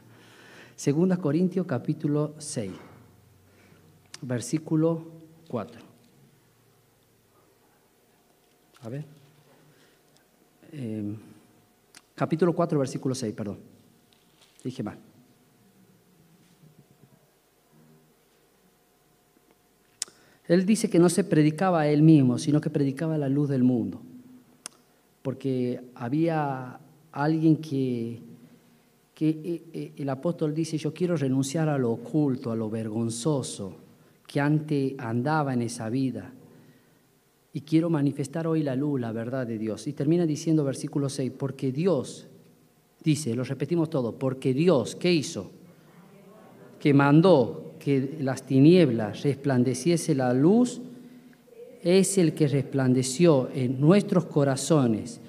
Segunda 0.74 1.18
Corintios 1.18 1.66
capítulo 1.66 2.34
6, 2.38 2.72
versículo 4.22 5.04
4. 5.48 5.91
A 8.82 8.88
ver. 8.88 9.04
Eh, 10.72 11.14
Capítulo 12.14 12.54
4, 12.54 12.78
versículo 12.78 13.14
6, 13.14 13.34
perdón. 13.34 13.58
Dije 14.62 14.82
mal. 14.82 14.98
Él 20.46 20.66
dice 20.66 20.90
que 20.90 20.98
no 20.98 21.08
se 21.08 21.24
predicaba 21.24 21.80
a 21.80 21.88
él 21.88 22.02
mismo, 22.02 22.38
sino 22.38 22.60
que 22.60 22.70
predicaba 22.70 23.16
la 23.16 23.28
luz 23.28 23.48
del 23.48 23.62
mundo. 23.62 24.02
Porque 25.22 25.80
había 25.94 26.78
alguien 27.12 27.56
que, 27.56 28.20
que 29.14 29.28
eh, 29.28 29.62
eh, 29.72 29.92
el 29.96 30.08
apóstol 30.08 30.54
dice, 30.54 30.76
yo 30.76 30.92
quiero 30.92 31.16
renunciar 31.16 31.68
a 31.68 31.78
lo 31.78 31.92
oculto, 31.92 32.50
a 32.50 32.56
lo 32.56 32.68
vergonzoso, 32.68 33.76
que 34.26 34.40
antes 34.40 34.94
andaba 34.98 35.54
en 35.54 35.62
esa 35.62 35.88
vida 35.88 36.32
y 37.52 37.60
quiero 37.62 37.90
manifestar 37.90 38.46
hoy 38.46 38.62
la 38.62 38.74
luz, 38.74 39.00
la 39.00 39.12
verdad 39.12 39.46
de 39.46 39.58
Dios. 39.58 39.86
Y 39.86 39.92
termina 39.92 40.26
diciendo 40.26 40.64
versículo 40.64 41.08
6, 41.08 41.32
porque 41.36 41.70
Dios, 41.70 42.26
dice, 43.02 43.34
lo 43.34 43.44
repetimos 43.44 43.90
todo, 43.90 44.18
porque 44.18 44.54
Dios, 44.54 44.96
¿qué 44.96 45.12
hizo? 45.12 45.50
Que 46.80 46.94
mandó 46.94 47.74
que 47.78 48.16
las 48.20 48.44
tinieblas 48.46 49.22
resplandeciese 49.22 50.14
la 50.14 50.32
luz, 50.32 50.80
es 51.82 52.16
el 52.16 52.32
que 52.32 52.46
resplandeció 52.46 53.48
en 53.52 53.80
nuestros 53.80 54.26
corazones 54.26 55.20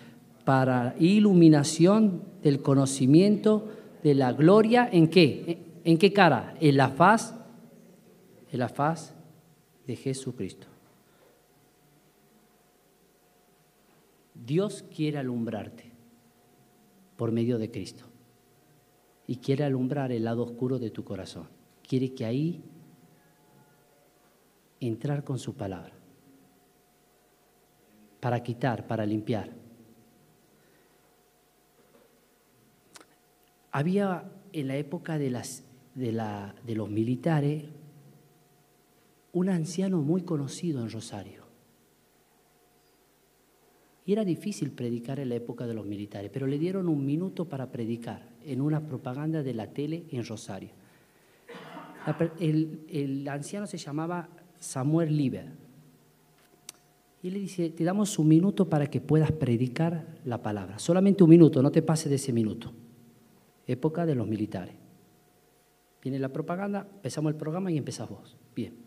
para 0.46 0.96
iluminación 1.00 2.22
del 2.44 2.62
conocimiento 2.62 3.68
de 4.04 4.14
la 4.14 4.34
gloria, 4.34 4.88
¿en 4.92 5.08
qué? 5.08 5.58
¿En 5.84 5.98
qué 5.98 6.14
cara? 6.14 6.56
En 6.60 6.78
la 6.78 6.90
faz, 6.90 7.34
en 8.52 8.60
la 8.60 8.70
faz 8.70 9.14
de 9.88 9.96
Jesucristo. 9.96 10.68
Dios 14.46 14.84
quiere 14.94 15.18
alumbrarte 15.18 15.92
por 17.16 17.32
medio 17.32 17.58
de 17.58 17.72
Cristo 17.72 18.06
y 19.26 19.38
quiere 19.38 19.64
alumbrar 19.64 20.12
el 20.12 20.26
lado 20.26 20.44
oscuro 20.44 20.80
de 20.80 20.92
tu 20.92 21.04
corazón. 21.04 21.48
Quiere 21.88 22.14
que 22.14 22.26
ahí 22.26 22.62
entrar 24.82 25.24
con 25.24 25.40
su 25.40 25.56
palabra 25.56 25.94
para 28.20 28.44
quitar, 28.44 28.86
para 28.86 29.06
limpiar. 29.06 29.50
Había 33.72 34.30
en 34.52 34.68
la 34.68 34.76
época 34.76 35.18
de, 35.18 35.30
los 35.32 36.90
militares 36.90 37.66
un 39.32 39.50
anciano 39.50 40.02
muy 40.02 40.22
conocido 40.22 40.82
en 40.82 40.90
Rosario 40.90 41.43
y 44.06 44.12
era 44.12 44.26
difícil 44.26 44.72
predicar 44.72 45.20
en 45.20 45.30
la 45.30 45.36
época 45.36 45.66
de 45.66 45.74
los 45.74 45.86
militares, 45.86 46.30
pero 46.34 46.46
le 46.46 46.60
dieron 46.60 46.90
un 46.90 47.06
minuto 47.06 47.46
para 47.46 47.72
predicar 47.72 48.30
en 48.46 48.62
una 48.62 48.86
propaganda 48.86 49.44
de 49.44 49.54
la 49.54 49.68
tele 49.68 50.06
en 50.12 50.26
Rosario. 50.26 50.72
El, 52.40 53.26
anciano 53.30 53.66
se 53.66 53.78
llamaba 53.78 54.30
Samuel 54.60 55.16
Lieber. 55.16 55.48
Y 57.22 57.30
le 57.30 57.40
dice, 57.40 57.70
te 57.70 57.86
damos 57.86 58.20
un 58.20 58.28
minuto 58.28 58.68
para 58.68 58.88
que 58.88 59.00
puedas 59.00 59.32
predicar 59.32 60.06
la 60.26 60.42
palabra. 60.42 60.78
Solamente 60.80 61.24
un 61.24 61.30
minuto, 61.30 61.62
no 61.62 61.72
te 61.72 61.82
pases 61.82 62.10
de 62.10 62.18
ese 62.18 62.34
minuto. 62.34 62.74
Época 63.66 64.06
de 64.06 64.16
los 64.16 64.28
militares. 64.28 64.76
Viene 66.02 66.20
la 66.20 66.28
propaganda, 66.28 66.86
empezamos 66.96 67.32
el 67.32 67.38
programa 67.38 67.72
y 67.72 67.78
empezás 67.78 68.10
vos. 68.10 68.36
Bien. 68.54 68.83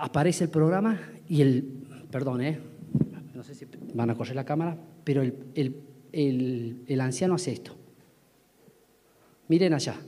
Aparece 0.00 0.44
el 0.44 0.50
programa 0.50 0.98
y 1.28 1.42
el, 1.42 1.62
perdón, 2.10 2.40
¿eh? 2.40 2.58
no 3.34 3.42
sé 3.42 3.54
si 3.54 3.66
van 3.94 4.10
a 4.10 4.14
correr 4.14 4.34
la 4.34 4.44
cámara, 4.44 4.76
pero 5.04 5.22
el, 5.22 6.82
el 6.86 7.00
anciano 7.00 7.34
hace 7.34 7.52
esto. 7.52 7.76
Miren 9.48 9.74
allá. 9.74 10.00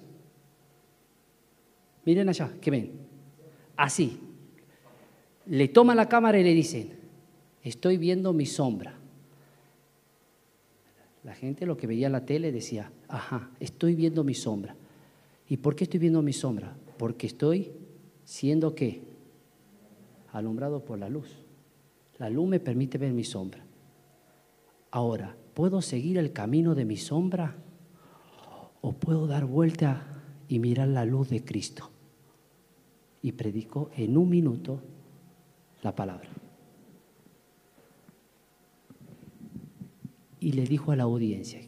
Miren 2.04 2.28
allá, 2.28 2.50
¿qué 2.60 2.70
ven? 2.70 2.92
Así. 3.76 4.18
Le 5.46 5.68
toman 5.68 5.96
la 5.96 6.08
cámara 6.08 6.38
y 6.38 6.44
le 6.44 6.54
dicen, 6.54 6.92
estoy 7.62 7.96
viendo 7.96 8.32
mi 8.32 8.46
sombra. 8.46 8.94
La 11.24 11.34
gente 11.34 11.66
lo 11.66 11.76
que 11.76 11.86
veía 11.86 12.06
en 12.06 12.12
la 12.12 12.24
tele 12.24 12.50
decía, 12.50 12.90
ajá, 13.08 13.50
estoy 13.60 13.94
viendo 13.94 14.24
mi 14.24 14.34
sombra. 14.34 14.74
¿Y 15.48 15.58
por 15.58 15.76
qué 15.76 15.84
estoy 15.84 16.00
viendo 16.00 16.22
mi 16.22 16.32
sombra? 16.32 16.74
Porque 16.96 17.26
estoy 17.26 17.72
siendo 18.24 18.74
qué? 18.74 19.11
Alumbrado 20.32 20.84
por 20.84 20.98
la 20.98 21.08
luz. 21.08 21.28
La 22.18 22.30
luz 22.30 22.48
me 22.48 22.60
permite 22.60 22.98
ver 22.98 23.12
mi 23.12 23.24
sombra. 23.24 23.64
Ahora, 24.90 25.36
¿puedo 25.54 25.80
seguir 25.80 26.18
el 26.18 26.32
camino 26.32 26.74
de 26.74 26.84
mi 26.84 26.96
sombra 26.96 27.56
o 28.80 28.92
puedo 28.92 29.26
dar 29.26 29.44
vuelta 29.44 30.22
y 30.48 30.58
mirar 30.58 30.88
la 30.88 31.04
luz 31.04 31.28
de 31.28 31.44
Cristo? 31.44 31.90
Y 33.22 33.32
predico 33.32 33.90
en 33.96 34.16
un 34.16 34.28
minuto 34.28 34.80
la 35.82 35.94
palabra. 35.94 36.28
Y 40.40 40.52
le 40.52 40.64
dijo 40.64 40.90
a 40.90 40.96
la 40.96 41.04
audiencia 41.04 41.60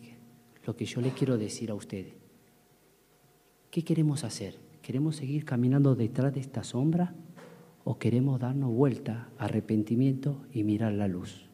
lo 0.66 0.76
que 0.76 0.84
yo 0.84 1.00
le 1.00 1.10
quiero 1.10 1.38
decir 1.38 1.70
a 1.70 1.74
ustedes. 1.74 2.14
¿Qué 3.70 3.84
queremos 3.84 4.24
hacer? 4.24 4.58
¿Queremos 4.82 5.16
seguir 5.16 5.44
caminando 5.44 5.94
detrás 5.94 6.34
de 6.34 6.40
esta 6.40 6.64
sombra? 6.64 7.14
O 7.84 7.98
queremos 7.98 8.40
darnos 8.40 8.72
vuelta, 8.72 9.28
arrepentimiento 9.38 10.46
y 10.52 10.64
mirar 10.64 10.92
la 10.92 11.06
luz. 11.06 11.46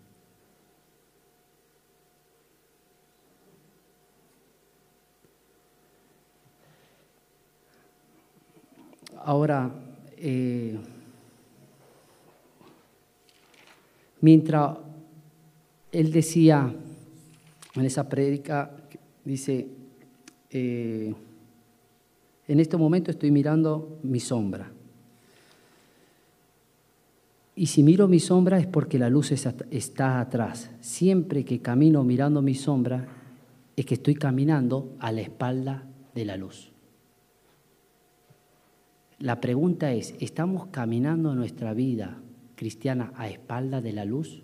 Ahora, 9.23 9.71
eh, 10.17 10.79
mientras 14.21 14.79
él 15.93 16.13
decía 16.13 16.73
en 17.75 17.85
esa 17.85 18.09
prédica, 18.09 18.71
dice, 19.25 19.69
eh, 20.51 21.15
en 22.49 22.61
este 22.61 22.77
momento 22.77 23.11
estoy 23.11 23.31
mirando 23.31 23.99
mi 24.03 24.21
sombra. 24.21 24.73
Y 27.61 27.67
si 27.67 27.83
miro 27.83 28.09
mi 28.09 28.21
sombra 28.21 28.59
es 28.59 28.67
porque 28.67 28.99
la 28.99 29.11
luz 29.11 29.33
está 29.33 30.19
atrás. 30.19 30.71
Siempre 30.81 31.45
que 31.45 31.61
camino 31.61 32.03
mirando 32.03 32.41
mi 32.41 32.55
sombra 32.55 33.07
es 33.77 33.85
que 33.85 33.97
estoy 33.97 34.15
caminando 34.15 34.97
a 34.99 35.13
la 35.13 35.21
espalda 35.21 35.87
de 36.15 36.25
la 36.25 36.39
luz. 36.39 36.73
La 39.19 39.43
pregunta 39.43 39.93
es, 39.93 40.15
¿estamos 40.21 40.69
caminando 40.69 41.35
nuestra 41.35 41.75
vida 41.75 42.23
cristiana 42.55 43.13
a 43.15 43.29
espalda 43.29 43.83
de 43.83 43.93
la 43.93 44.07
luz? 44.07 44.43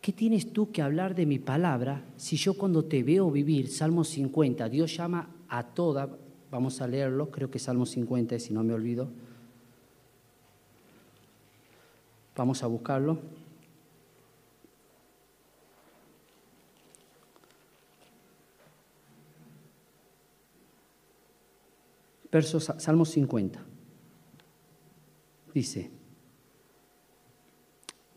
¿Qué 0.00 0.12
tienes 0.12 0.54
tú 0.54 0.72
que 0.72 0.80
hablar 0.80 1.14
de 1.14 1.26
mi 1.26 1.38
palabra 1.38 2.02
si 2.16 2.38
yo 2.38 2.56
cuando 2.56 2.86
te 2.86 3.02
veo 3.02 3.30
vivir, 3.30 3.68
Salmo 3.68 4.04
50, 4.04 4.70
Dios 4.70 4.96
llama 4.96 5.28
a 5.50 5.64
toda, 5.64 6.16
vamos 6.52 6.82
a 6.82 6.86
leerlo, 6.86 7.30
creo 7.30 7.50
que 7.50 7.58
Salmo 7.58 7.86
50, 7.86 8.38
si 8.38 8.52
no 8.52 8.62
me 8.62 8.74
olvido, 8.74 9.08
vamos 12.36 12.62
a 12.62 12.66
buscarlo. 12.66 13.18
Verso 22.30 22.60
Salmo 22.60 23.06
50. 23.06 23.64
Dice, 25.54 25.90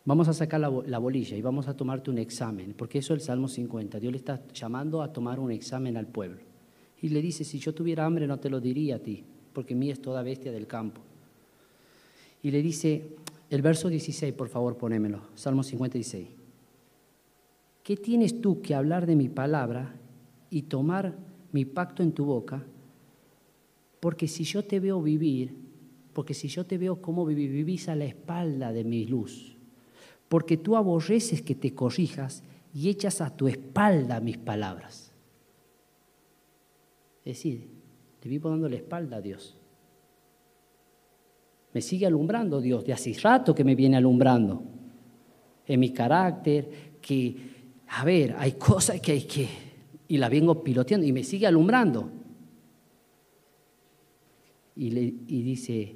vamos 0.03 0.27
a 0.27 0.33
sacar 0.33 0.59
la, 0.59 0.99
bolilla 0.99 1.37
y 1.37 1.41
vamos 1.41 1.69
a 1.69 1.75
tomarte 1.75 2.11
un 2.11 2.17
examen, 2.17 2.73
porque 2.77 2.99
eso 2.99 3.13
es 3.13 3.21
el 3.21 3.25
Salmo 3.25 3.47
50. 3.47 3.97
Dios 3.97 4.11
le 4.11 4.17
está 4.17 4.45
llamando 4.53 5.01
a 5.01 5.13
tomar 5.13 5.39
un 5.39 5.51
examen 5.51 5.95
al 5.95 6.07
pueblo. 6.07 6.54
Y 7.05 7.09
le 7.09 7.21
dice, 7.21 7.43
si 7.43 7.59
yo 7.59 7.71
tuviera 7.71 8.03
hambre 8.03 8.25
no 8.25 8.39
te 8.39 8.49
lo 8.49 8.59
diría 8.59 8.95
a 8.95 8.99
ti, 8.99 9.23
porque 9.53 9.75
mí 9.75 9.91
es 9.91 10.01
toda 10.01 10.23
bestia 10.23 10.51
del 10.51 10.65
campo. 10.65 11.01
Y 12.41 12.49
le 12.49 12.63
dice, 12.63 13.15
el 13.51 13.61
verso 13.61 13.89
16, 13.89 14.33
por 14.33 14.49
favor, 14.49 14.75
ponémelo, 14.75 15.21
Salmo 15.35 15.61
56. 15.61 16.27
¿Qué 17.83 17.95
tienes 17.95 18.41
tú 18.41 18.59
que 18.59 18.73
hablar 18.73 19.05
de 19.05 19.15
mi 19.15 19.29
palabra 19.29 19.93
y 20.49 20.63
tomar 20.63 21.15
mi 21.51 21.63
pacto 21.63 22.01
en 22.01 22.11
tu 22.11 22.25
boca? 22.25 22.65
Porque 23.99 24.27
si 24.27 24.43
yo 24.43 24.65
te 24.65 24.79
veo 24.79 24.99
vivir, 24.99 25.53
porque 26.11 26.33
si 26.33 26.47
yo 26.47 26.65
te 26.65 26.79
veo 26.79 27.03
cómo 27.03 27.23
vivís 27.23 27.87
a 27.87 27.95
la 27.95 28.05
espalda 28.05 28.73
de 28.73 28.83
mi 28.83 29.05
luz. 29.05 29.55
Porque 30.27 30.57
tú 30.57 30.75
aborreces 30.75 31.43
que 31.43 31.53
te 31.53 31.75
corrijas 31.75 32.41
y 32.73 32.89
echas 32.89 33.21
a 33.21 33.29
tu 33.29 33.47
espalda 33.47 34.19
mis 34.21 34.39
palabras. 34.39 35.04
Es 37.25 37.37
decir, 37.37 37.67
te 38.19 38.29
vivo 38.29 38.49
dando 38.49 38.69
la 38.69 38.77
espalda 38.77 39.17
a 39.17 39.21
Dios. 39.21 39.57
Me 41.73 41.81
sigue 41.81 42.05
alumbrando 42.05 42.61
Dios, 42.61 42.85
de 42.85 42.93
hace 42.93 43.13
rato 43.21 43.53
que 43.53 43.65
me 43.65 43.75
viene 43.75 43.97
alumbrando. 43.97 44.63
En 45.65 45.79
mi 45.79 45.91
carácter, 45.91 46.99
que, 47.01 47.35
a 47.87 48.05
ver, 48.05 48.35
hay 48.37 48.53
cosas 48.53 49.01
que 49.01 49.11
hay 49.11 49.23
que, 49.23 49.49
y 50.07 50.17
la 50.17 50.29
vengo 50.29 50.63
piloteando 50.63 51.05
y 51.05 51.11
me 51.11 51.23
sigue 51.23 51.47
alumbrando 51.47 52.11
y, 54.75 54.91
le, 54.91 55.01
y 55.01 55.41
dice, 55.41 55.95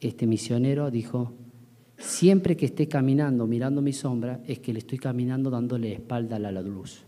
este 0.00 0.26
misionero 0.26 0.90
dijo, 0.90 1.32
siempre 1.96 2.56
que 2.56 2.66
esté 2.66 2.88
caminando 2.88 3.46
mirando 3.46 3.80
mi 3.80 3.92
sombra, 3.92 4.42
es 4.46 4.60
que 4.60 4.72
le 4.72 4.80
estoy 4.80 4.98
caminando 4.98 5.50
dándole 5.50 5.94
espalda 5.94 6.36
a 6.36 6.38
la 6.38 6.62
luz. 6.62 7.04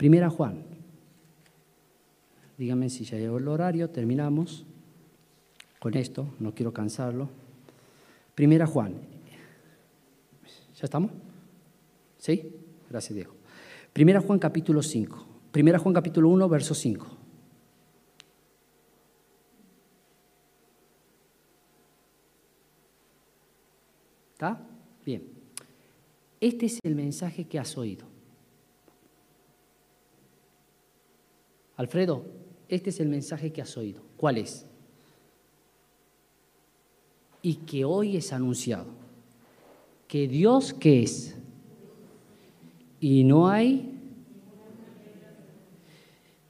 Primera 0.00 0.30
Juan. 0.30 0.64
Dígame 2.56 2.88
si 2.88 3.04
ya 3.04 3.18
llegó 3.18 3.36
el 3.36 3.46
horario, 3.46 3.90
terminamos 3.90 4.64
con 5.78 5.94
esto, 5.94 6.26
no 6.38 6.54
quiero 6.54 6.72
cansarlo. 6.72 7.28
Primera 8.34 8.66
Juan. 8.66 8.94
¿Ya 10.74 10.84
estamos? 10.84 11.10
¿Sí? 12.16 12.50
Gracias, 12.88 13.14
Diego. 13.14 13.34
Primera 13.92 14.22
Juan 14.22 14.38
capítulo 14.38 14.82
5. 14.82 15.26
Primera 15.52 15.78
Juan 15.78 15.92
capítulo 15.92 16.30
1, 16.30 16.48
verso 16.48 16.74
5. 16.74 17.06
¿Está? 24.32 24.66
Bien. 25.04 25.22
Este 26.40 26.64
es 26.64 26.78
el 26.84 26.94
mensaje 26.94 27.44
que 27.44 27.58
has 27.58 27.76
oído. 27.76 28.19
Alfredo, 31.80 32.26
este 32.68 32.90
es 32.90 33.00
el 33.00 33.08
mensaje 33.08 33.52
que 33.52 33.62
has 33.62 33.74
oído. 33.78 34.02
¿Cuál 34.18 34.36
es? 34.36 34.66
Y 37.40 37.54
que 37.54 37.86
hoy 37.86 38.18
es 38.18 38.34
anunciado. 38.34 38.84
Que 40.06 40.28
Dios 40.28 40.74
que 40.74 41.02
es. 41.02 41.34
Y 43.00 43.24
no 43.24 43.48
hay 43.48 43.98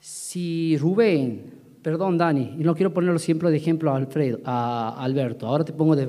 si 0.01 0.77
Rubén, 0.77 1.45
perdón 1.81 2.19
Dani, 2.19 2.57
y 2.59 2.65
no 2.65 2.75
quiero 2.75 2.93
ponerlo 2.93 3.21
siempre 3.21 3.53
de 3.53 3.57
ejemplo 3.57 3.93
a, 3.93 3.97
Alfredo, 3.97 4.41
a 4.45 5.01
Alberto, 5.01 5.47
ahora 5.47 5.65
te 5.65 5.73
pongo 5.73 5.95
de 5.95 6.09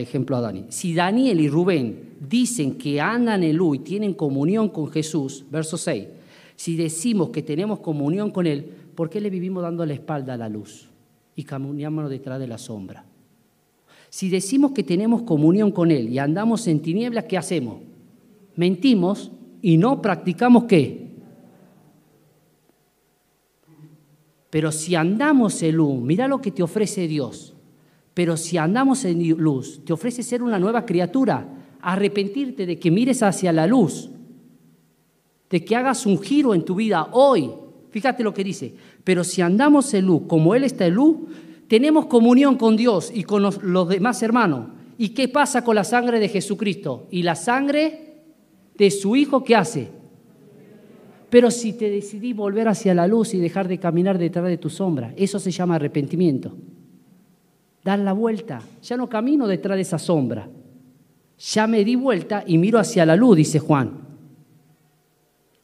ejemplo 0.00 0.34
a 0.34 0.40
Dani. 0.40 0.64
Si 0.70 0.94
Daniel 0.94 1.42
y 1.42 1.50
Rubén 1.50 2.14
dicen 2.26 2.78
que 2.78 3.02
andan 3.02 3.42
en 3.42 3.54
luz 3.54 3.76
y 3.76 3.80
tienen 3.80 4.14
comunión 4.14 4.70
con 4.70 4.90
Jesús, 4.90 5.44
verso 5.50 5.76
6, 5.76 6.06
si 6.56 6.74
decimos 6.76 7.28
que 7.28 7.42
tenemos 7.42 7.80
comunión 7.80 8.30
con 8.30 8.46
Él, 8.46 8.64
¿por 8.94 9.10
qué 9.10 9.20
le 9.20 9.30
vivimos 9.30 9.62
dando 9.62 9.84
la 9.84 9.92
espalda 9.92 10.34
a 10.34 10.36
la 10.38 10.48
luz 10.48 10.88
y 11.36 11.44
caminamos 11.44 12.08
detrás 12.10 12.40
de 12.40 12.48
la 12.48 12.56
sombra? 12.58 13.04
Si 14.08 14.30
decimos 14.30 14.72
que 14.72 14.82
tenemos 14.82 15.22
comunión 15.22 15.70
con 15.70 15.90
Él 15.90 16.08
y 16.08 16.18
andamos 16.18 16.66
en 16.66 16.80
tinieblas, 16.80 17.24
¿qué 17.24 17.36
hacemos? 17.36 17.80
Mentimos 18.56 19.30
y 19.60 19.76
no 19.76 20.00
practicamos 20.00 20.64
qué? 20.64 21.06
Pero 24.48 24.72
si 24.72 24.94
andamos 24.94 25.62
en 25.62 25.76
luz, 25.76 26.00
mira 26.00 26.26
lo 26.26 26.40
que 26.40 26.50
te 26.50 26.62
ofrece 26.62 27.06
Dios. 27.06 27.54
Pero 28.14 28.38
si 28.38 28.56
andamos 28.56 29.04
en 29.04 29.28
luz, 29.36 29.84
te 29.84 29.92
ofrece 29.92 30.22
ser 30.22 30.42
una 30.42 30.58
nueva 30.58 30.86
criatura, 30.86 31.46
arrepentirte 31.82 32.64
de 32.64 32.78
que 32.78 32.90
mires 32.90 33.22
hacia 33.22 33.52
la 33.52 33.66
luz, 33.66 34.08
de 35.50 35.64
que 35.64 35.76
hagas 35.76 36.06
un 36.06 36.20
giro 36.20 36.54
en 36.54 36.64
tu 36.64 36.74
vida 36.74 37.08
hoy. 37.12 37.50
Fíjate 37.90 38.22
lo 38.22 38.34
que 38.34 38.44
dice. 38.44 38.74
Pero 39.04 39.24
si 39.24 39.42
andamos 39.42 39.92
en 39.94 40.06
luz, 40.06 40.22
como 40.26 40.54
Él 40.54 40.64
está 40.64 40.86
en 40.86 40.94
luz, 40.94 41.16
tenemos 41.68 42.06
comunión 42.06 42.56
con 42.56 42.76
Dios 42.76 43.10
y 43.14 43.24
con 43.24 43.42
los, 43.42 43.88
demás 43.88 44.22
hermanos. 44.22 44.68
¿Y 44.98 45.10
qué 45.10 45.28
pasa 45.28 45.64
con 45.64 45.74
la 45.74 45.84
sangre 45.84 46.18
de 46.18 46.28
Jesucristo? 46.28 47.06
Y 47.10 47.22
la 47.22 47.34
sangre 47.34 48.22
de 48.76 48.90
su 48.90 49.16
Hijo, 49.16 49.44
¿qué 49.44 49.56
hace? 49.56 49.88
Pero 51.28 51.50
si 51.50 51.72
te 51.72 51.90
decidí 51.90 52.32
volver 52.32 52.68
hacia 52.68 52.94
la 52.94 53.06
luz 53.06 53.34
y 53.34 53.38
dejar 53.38 53.68
de 53.68 53.78
caminar 53.78 54.16
detrás 54.16 54.46
de 54.46 54.58
tu 54.58 54.70
sombra, 54.70 55.12
eso 55.16 55.38
se 55.38 55.50
llama 55.50 55.74
arrepentimiento. 55.74 56.56
Dar 57.84 57.98
la 57.98 58.12
vuelta. 58.12 58.62
Ya 58.82 58.96
no 58.96 59.08
camino 59.08 59.46
detrás 59.46 59.76
de 59.76 59.82
esa 59.82 59.98
sombra. 59.98 60.48
Ya 61.38 61.66
me 61.66 61.84
di 61.84 61.94
vuelta 61.94 62.42
y 62.46 62.58
miro 62.58 62.78
hacia 62.78 63.04
la 63.04 63.16
luz, 63.16 63.36
dice 63.36 63.58
Juan. 63.58 64.05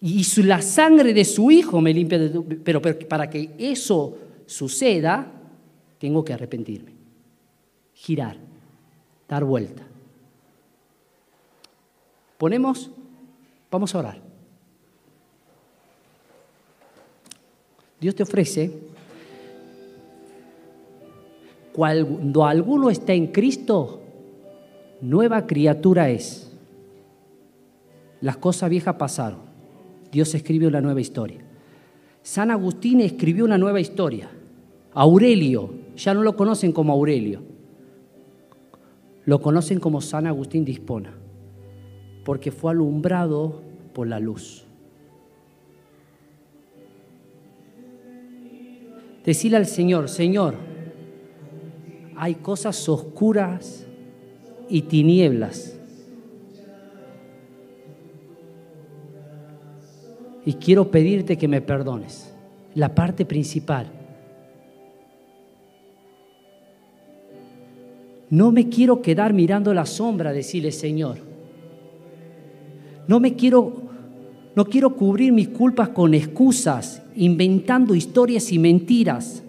Y 0.05 0.25
la 0.43 0.61
sangre 0.61 1.15
de 1.15 1.25
su 1.25 1.49
hijo 1.53 1.81
me 1.81 1.95
limpia 1.95 2.19
de 2.19 2.41
pero, 2.65 2.83
pero 2.83 2.99
para 3.09 3.31
que 3.31 3.55
eso 3.57 4.19
suceda, 4.47 5.31
tengo 5.99 6.25
que 6.25 6.33
arrepentirme. 6.33 6.93
Girar, 7.95 8.37
dar 9.29 9.45
vuelta. 9.45 9.85
Ponemos, 12.37 12.91
vamos 13.71 13.95
a 13.95 13.99
orar. 14.01 14.21
Dios 18.01 18.17
te 18.17 18.25
ofrece, 18.25 18.73
cuando 21.73 22.45
alguno 22.45 22.91
está 22.91 23.13
en 23.13 23.29
Cristo, 23.29 24.03
nueva 25.01 25.47
criatura 25.47 26.11
es. 26.11 26.51
Las 28.21 28.39
cosas 28.39 28.69
viejas 28.69 28.97
pasaron. 28.97 29.52
Dios 30.13 30.35
escribió 30.35 30.69
una 30.69 30.83
nueva 30.83 31.01
historia. 31.01 31.41
San 32.23 32.51
Agustín 32.51 33.01
escribió 33.01 33.47
una 33.47 33.59
nueva 33.59 33.81
historia. 33.81 34.31
Aurelio, 34.93 35.71
ya 35.97 36.13
no 36.13 36.23
lo 36.23 36.37
conocen 36.37 36.71
como 36.73 36.93
Aurelio, 36.93 37.41
lo 39.25 39.41
conocen 39.41 39.81
como 39.81 40.03
San 40.03 40.27
Agustín 40.27 40.67
de 40.67 40.73
Hispona, 40.73 41.15
porque 42.25 42.53
fue 42.53 42.73
alumbrado 42.73 43.63
por 43.95 44.07
la 44.07 44.21
luz. 44.21 44.67
Decirle 49.25 49.57
al 49.57 49.67
Señor, 49.67 50.09
Señor, 50.11 50.57
hay 52.17 52.35
cosas 52.35 52.87
oscuras 52.89 53.87
y 54.69 54.83
tinieblas. 54.83 55.79
Y 60.45 60.55
quiero 60.55 60.91
pedirte 60.91 61.37
que 61.37 61.49
me 61.49 61.61
perdones. 61.61 62.35
La 62.75 62.95
parte 62.95 63.25
principal. 63.25 63.87
No 68.31 68.51
me 68.51 68.69
quiero 68.69 69.03
quedar 69.03 69.33
mirando 69.35 69.75
la 69.75 69.85
sombra, 69.85 70.33
decirle 70.33 70.73
Señor. 70.73 71.19
No 73.07 73.21
me 73.21 73.35
quiero 73.35 73.83
No 74.55 74.67
quiero 74.67 74.95
cubrir 74.95 75.33
mis 75.33 75.49
culpas 75.49 75.89
con 75.89 76.13
excusas, 76.13 77.03
inventando 77.17 77.95
historias 77.95 78.53
y 78.53 78.59
mentiras 78.59 79.43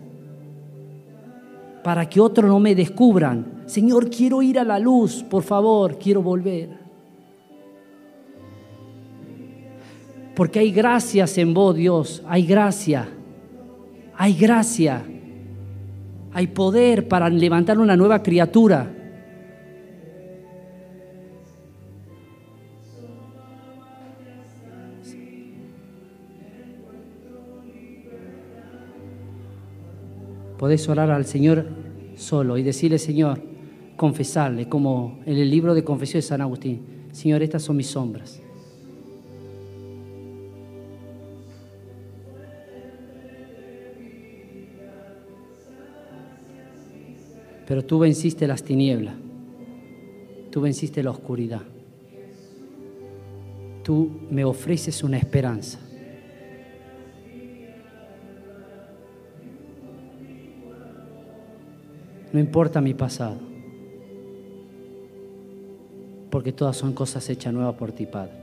para 1.83 2.07
que 2.07 2.19
otros 2.19 2.49
no 2.49 2.59
me 2.59 2.73
descubran. 2.73 3.63
Señor, 3.65 4.09
quiero 4.09 4.41
ir 4.41 4.57
a 4.57 4.63
la 4.63 4.79
luz, 4.79 5.23
por 5.23 5.43
favor, 5.43 5.99
quiero 5.99 6.21
volver. 6.21 6.82
Porque 10.35 10.59
hay 10.59 10.71
gracias 10.71 11.37
en 11.37 11.53
vos, 11.53 11.75
Dios, 11.75 12.23
hay 12.27 12.45
gracia, 12.45 13.07
hay 14.15 14.33
gracia, 14.33 15.05
hay 16.31 16.47
poder 16.47 17.07
para 17.07 17.29
levantar 17.29 17.77
una 17.77 17.95
nueva 17.95 18.23
criatura. 18.23 18.91
Podés 30.57 30.87
orar 30.87 31.11
al 31.11 31.25
Señor 31.25 31.67
solo 32.15 32.57
y 32.57 32.63
decirle, 32.63 32.97
Señor, 32.97 33.41
confesarle, 33.97 34.67
como 34.67 35.19
en 35.25 35.37
el 35.37 35.51
libro 35.51 35.75
de 35.75 35.83
confesión 35.83 36.19
de 36.19 36.27
San 36.27 36.41
Agustín, 36.41 36.81
Señor, 37.11 37.43
estas 37.43 37.63
son 37.63 37.75
mis 37.75 37.87
sombras. 37.87 38.42
Pero 47.73 47.83
tú 47.83 47.97
venciste 47.97 48.45
las 48.45 48.61
tinieblas, 48.61 49.15
tú 50.51 50.61
venciste 50.61 51.01
la 51.01 51.09
oscuridad, 51.09 51.63
tú 53.81 54.11
me 54.29 54.45
ofreces 54.45 55.03
una 55.03 55.17
esperanza. 55.17 55.79
No 62.31 62.39
importa 62.39 62.79
mi 62.79 62.93
pasado, 62.93 63.37
porque 66.29 66.51
todas 66.51 66.77
son 66.77 66.93
cosas 66.93 67.27
hechas 67.27 67.51
nuevas 67.51 67.73
por 67.73 67.91
ti, 67.91 68.05
Padre. 68.05 68.33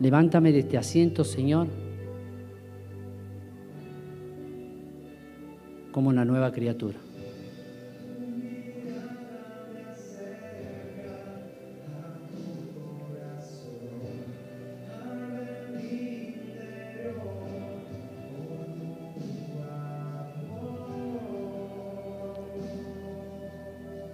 Levántame 0.00 0.50
de 0.50 0.58
este 0.58 0.76
asiento, 0.76 1.22
Señor, 1.22 1.68
como 6.00 6.08
una 6.08 6.24
nueva 6.24 6.50
criatura. 6.50 6.98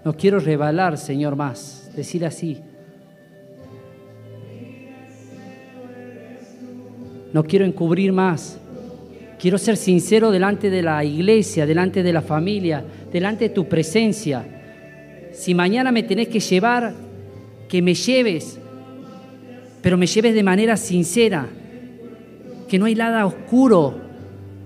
No 0.05 0.17
quiero 0.17 0.41
rebalar, 0.41 0.99
Señor, 0.99 1.37
más. 1.37 1.93
Decir 1.95 2.27
así. 2.27 2.61
No 7.33 7.45
quiero 7.45 7.65
encubrir 7.65 8.13
más. 8.13 8.59
Quiero 9.47 9.59
ser 9.59 9.77
sincero 9.77 10.33
delante 10.33 10.71
de 10.71 10.83
la 10.83 11.05
iglesia, 11.05 11.67
delante 11.67 12.03
de 12.03 12.13
la 12.13 12.21
familia, 12.21 12.85
delante 13.13 13.45
de 13.45 13.55
tu 13.55 13.69
presencia. 13.69 14.45
Si 15.33 15.55
mañana 15.55 15.93
me 15.93 16.03
tenés 16.03 16.27
que 16.27 16.41
llevar, 16.41 16.93
que 17.69 17.81
me 17.81 17.95
lleves, 17.95 18.59
pero 19.83 19.97
me 19.97 20.09
lleves 20.09 20.35
de 20.35 20.43
manera 20.43 20.77
sincera. 20.77 21.47
Que 22.67 22.77
no 22.77 22.87
hay 22.87 22.97
nada 22.97 23.25
oscuro 23.25 23.95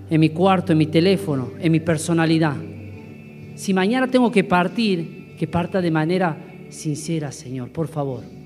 en 0.09 0.19
mi 0.19 0.29
cuarto, 0.29 0.71
en 0.71 0.79
mi 0.79 0.87
teléfono, 0.87 1.51
en 1.59 1.71
mi 1.71 1.79
personalidad. 1.79 2.55
Si 3.53 3.75
mañana 3.75 4.07
tengo 4.07 4.31
que 4.31 4.43
partir, 4.43 5.35
que 5.37 5.45
parta 5.45 5.79
de 5.79 5.91
manera 5.91 6.35
sincera, 6.69 7.31
Señor, 7.31 7.69
por 7.69 7.87
favor. 7.87 8.40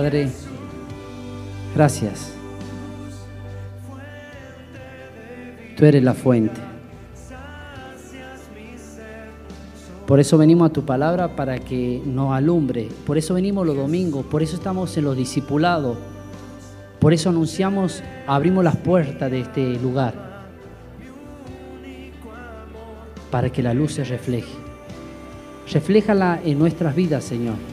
Padre, 0.00 0.30
gracias. 1.74 2.32
Tú 5.76 5.84
eres 5.84 6.02
la 6.02 6.14
fuente. 6.14 6.58
Por 10.06 10.18
eso 10.18 10.38
venimos 10.38 10.70
a 10.70 10.72
tu 10.72 10.86
palabra 10.86 11.36
para 11.36 11.58
que 11.58 12.00
nos 12.02 12.32
alumbre. 12.32 12.88
Por 13.04 13.18
eso 13.18 13.34
venimos 13.34 13.66
los 13.66 13.76
domingos. 13.76 14.24
Por 14.24 14.42
eso 14.42 14.56
estamos 14.56 14.96
en 14.96 15.04
los 15.04 15.18
discipulados. 15.18 15.98
Por 16.98 17.12
eso 17.12 17.28
anunciamos, 17.28 18.02
abrimos 18.26 18.64
las 18.64 18.76
puertas 18.76 19.30
de 19.30 19.40
este 19.40 19.74
lugar. 19.80 20.14
Para 23.30 23.50
que 23.50 23.62
la 23.62 23.74
luz 23.74 23.92
se 23.92 24.04
refleje. 24.04 24.54
Refléjala 25.70 26.40
en 26.42 26.58
nuestras 26.58 26.94
vidas, 26.96 27.22
Señor 27.22 27.69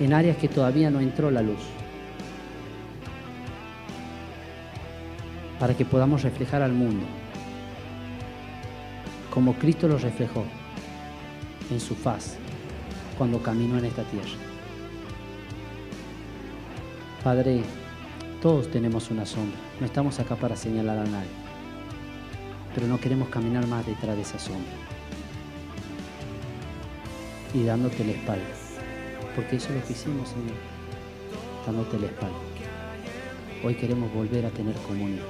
en 0.00 0.14
áreas 0.14 0.38
que 0.38 0.48
todavía 0.48 0.90
no 0.90 1.00
entró 1.00 1.30
la 1.30 1.42
luz. 1.42 1.60
Para 5.58 5.76
que 5.76 5.84
podamos 5.84 6.22
reflejar 6.22 6.62
al 6.62 6.72
mundo 6.72 7.06
como 9.32 9.54
Cristo 9.54 9.86
lo 9.86 9.96
reflejó 9.96 10.44
en 11.70 11.80
su 11.80 11.94
faz 11.94 12.36
cuando 13.16 13.42
caminó 13.42 13.78
en 13.78 13.84
esta 13.84 14.02
tierra. 14.04 14.30
Padre, 17.22 17.62
todos 18.42 18.70
tenemos 18.70 19.10
una 19.10 19.26
sombra, 19.26 19.58
no 19.78 19.86
estamos 19.86 20.18
acá 20.18 20.34
para 20.34 20.56
señalar 20.56 20.98
a 20.98 21.04
nadie, 21.04 21.28
pero 22.74 22.86
no 22.86 22.98
queremos 22.98 23.28
caminar 23.28 23.66
más 23.66 23.86
detrás 23.86 24.16
de 24.16 24.22
esa 24.22 24.38
sombra 24.38 24.72
y 27.52 27.64
dándote 27.64 28.04
la 28.04 28.12
espalda 28.12 28.69
porque 29.34 29.56
eso 29.56 29.68
es 29.70 29.80
lo 29.80 29.86
que 29.86 29.92
hicimos, 29.92 30.28
Señor, 30.28 30.56
dándote 31.66 31.98
la 31.98 32.06
espalda. 32.06 32.36
Hoy 33.62 33.74
queremos 33.74 34.12
volver 34.12 34.46
a 34.46 34.50
tener 34.50 34.74
comunión 34.76 35.26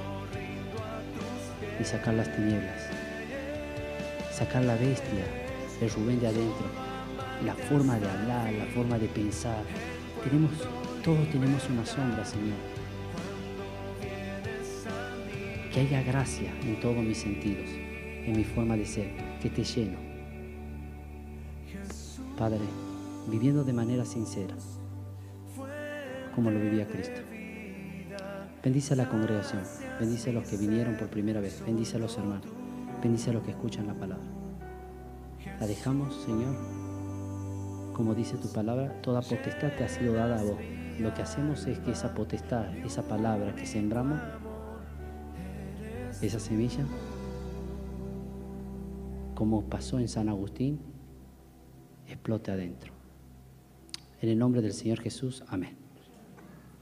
y 1.79 1.83
sacar 1.83 2.13
las 2.13 2.33
tinieblas, 2.33 2.81
sacar 4.31 4.63
la 4.63 4.75
bestia, 4.75 5.25
el 5.81 5.89
Rubén 5.89 6.19
de 6.19 6.27
adentro, 6.27 6.65
la 7.45 7.55
forma 7.55 7.99
de 7.99 8.09
hablar, 8.09 8.53
la 8.53 8.65
forma 8.65 8.97
de 8.97 9.07
pensar. 9.07 9.63
Tenemos, 10.23 10.51
todos 11.03 11.27
tenemos 11.29 11.67
una 11.69 11.85
sombra, 11.85 12.23
Señor. 12.23 12.57
Que 15.73 15.81
haya 15.81 16.03
gracia 16.03 16.51
en 16.63 16.79
todos 16.79 16.97
mis 16.97 17.17
sentidos, 17.17 17.69
en 17.69 18.33
mi 18.35 18.43
forma 18.43 18.77
de 18.77 18.85
ser, 18.85 19.11
que 19.41 19.49
te 19.49 19.63
lleno. 19.63 19.97
Padre, 22.37 22.59
viviendo 23.27 23.63
de 23.63 23.73
manera 23.73 24.05
sincera, 24.05 24.55
como 26.35 26.51
lo 26.51 26.59
vivía 26.59 26.87
Cristo. 26.87 27.21
Bendice 28.63 28.93
a 28.93 28.97
la 28.97 29.09
congregación, 29.09 29.63
bendice 29.99 30.29
a 30.29 30.33
los 30.33 30.47
que 30.47 30.57
vinieron 30.57 30.95
por 30.95 31.09
primera 31.09 31.41
vez, 31.41 31.63
bendice 31.65 31.97
a 31.97 31.99
los 31.99 32.17
hermanos, 32.17 32.45
bendice 33.01 33.31
a 33.31 33.33
los 33.33 33.43
que 33.43 33.51
escuchan 33.51 33.87
la 33.87 33.95
palabra. 33.95 34.23
La 35.59 35.67
dejamos, 35.67 36.15
Señor, 36.23 36.55
como 37.93 38.13
dice 38.15 38.37
tu 38.37 38.51
palabra, 38.51 39.01
toda 39.01 39.21
potestad 39.21 39.71
te 39.77 39.83
ha 39.83 39.89
sido 39.89 40.13
dada 40.13 40.39
a 40.39 40.43
vos. 40.43 40.59
Lo 40.99 41.13
que 41.13 41.21
hacemos 41.21 41.65
es 41.65 41.79
que 41.79 41.91
esa 41.91 42.13
potestad, 42.13 42.75
esa 42.77 43.03
palabra 43.03 43.55
que 43.55 43.65
sembramos, 43.65 44.19
esa 46.21 46.39
semilla, 46.39 46.85
como 49.33 49.63
pasó 49.63 49.97
en 49.97 50.07
San 50.07 50.29
Agustín, 50.29 50.79
explote 52.07 52.51
adentro. 52.51 53.00
En 54.21 54.29
el 54.29 54.37
nombre 54.37 54.61
del 54.61 54.73
Señor 54.73 54.99
Jesús, 55.01 55.43
amén. 55.47 55.80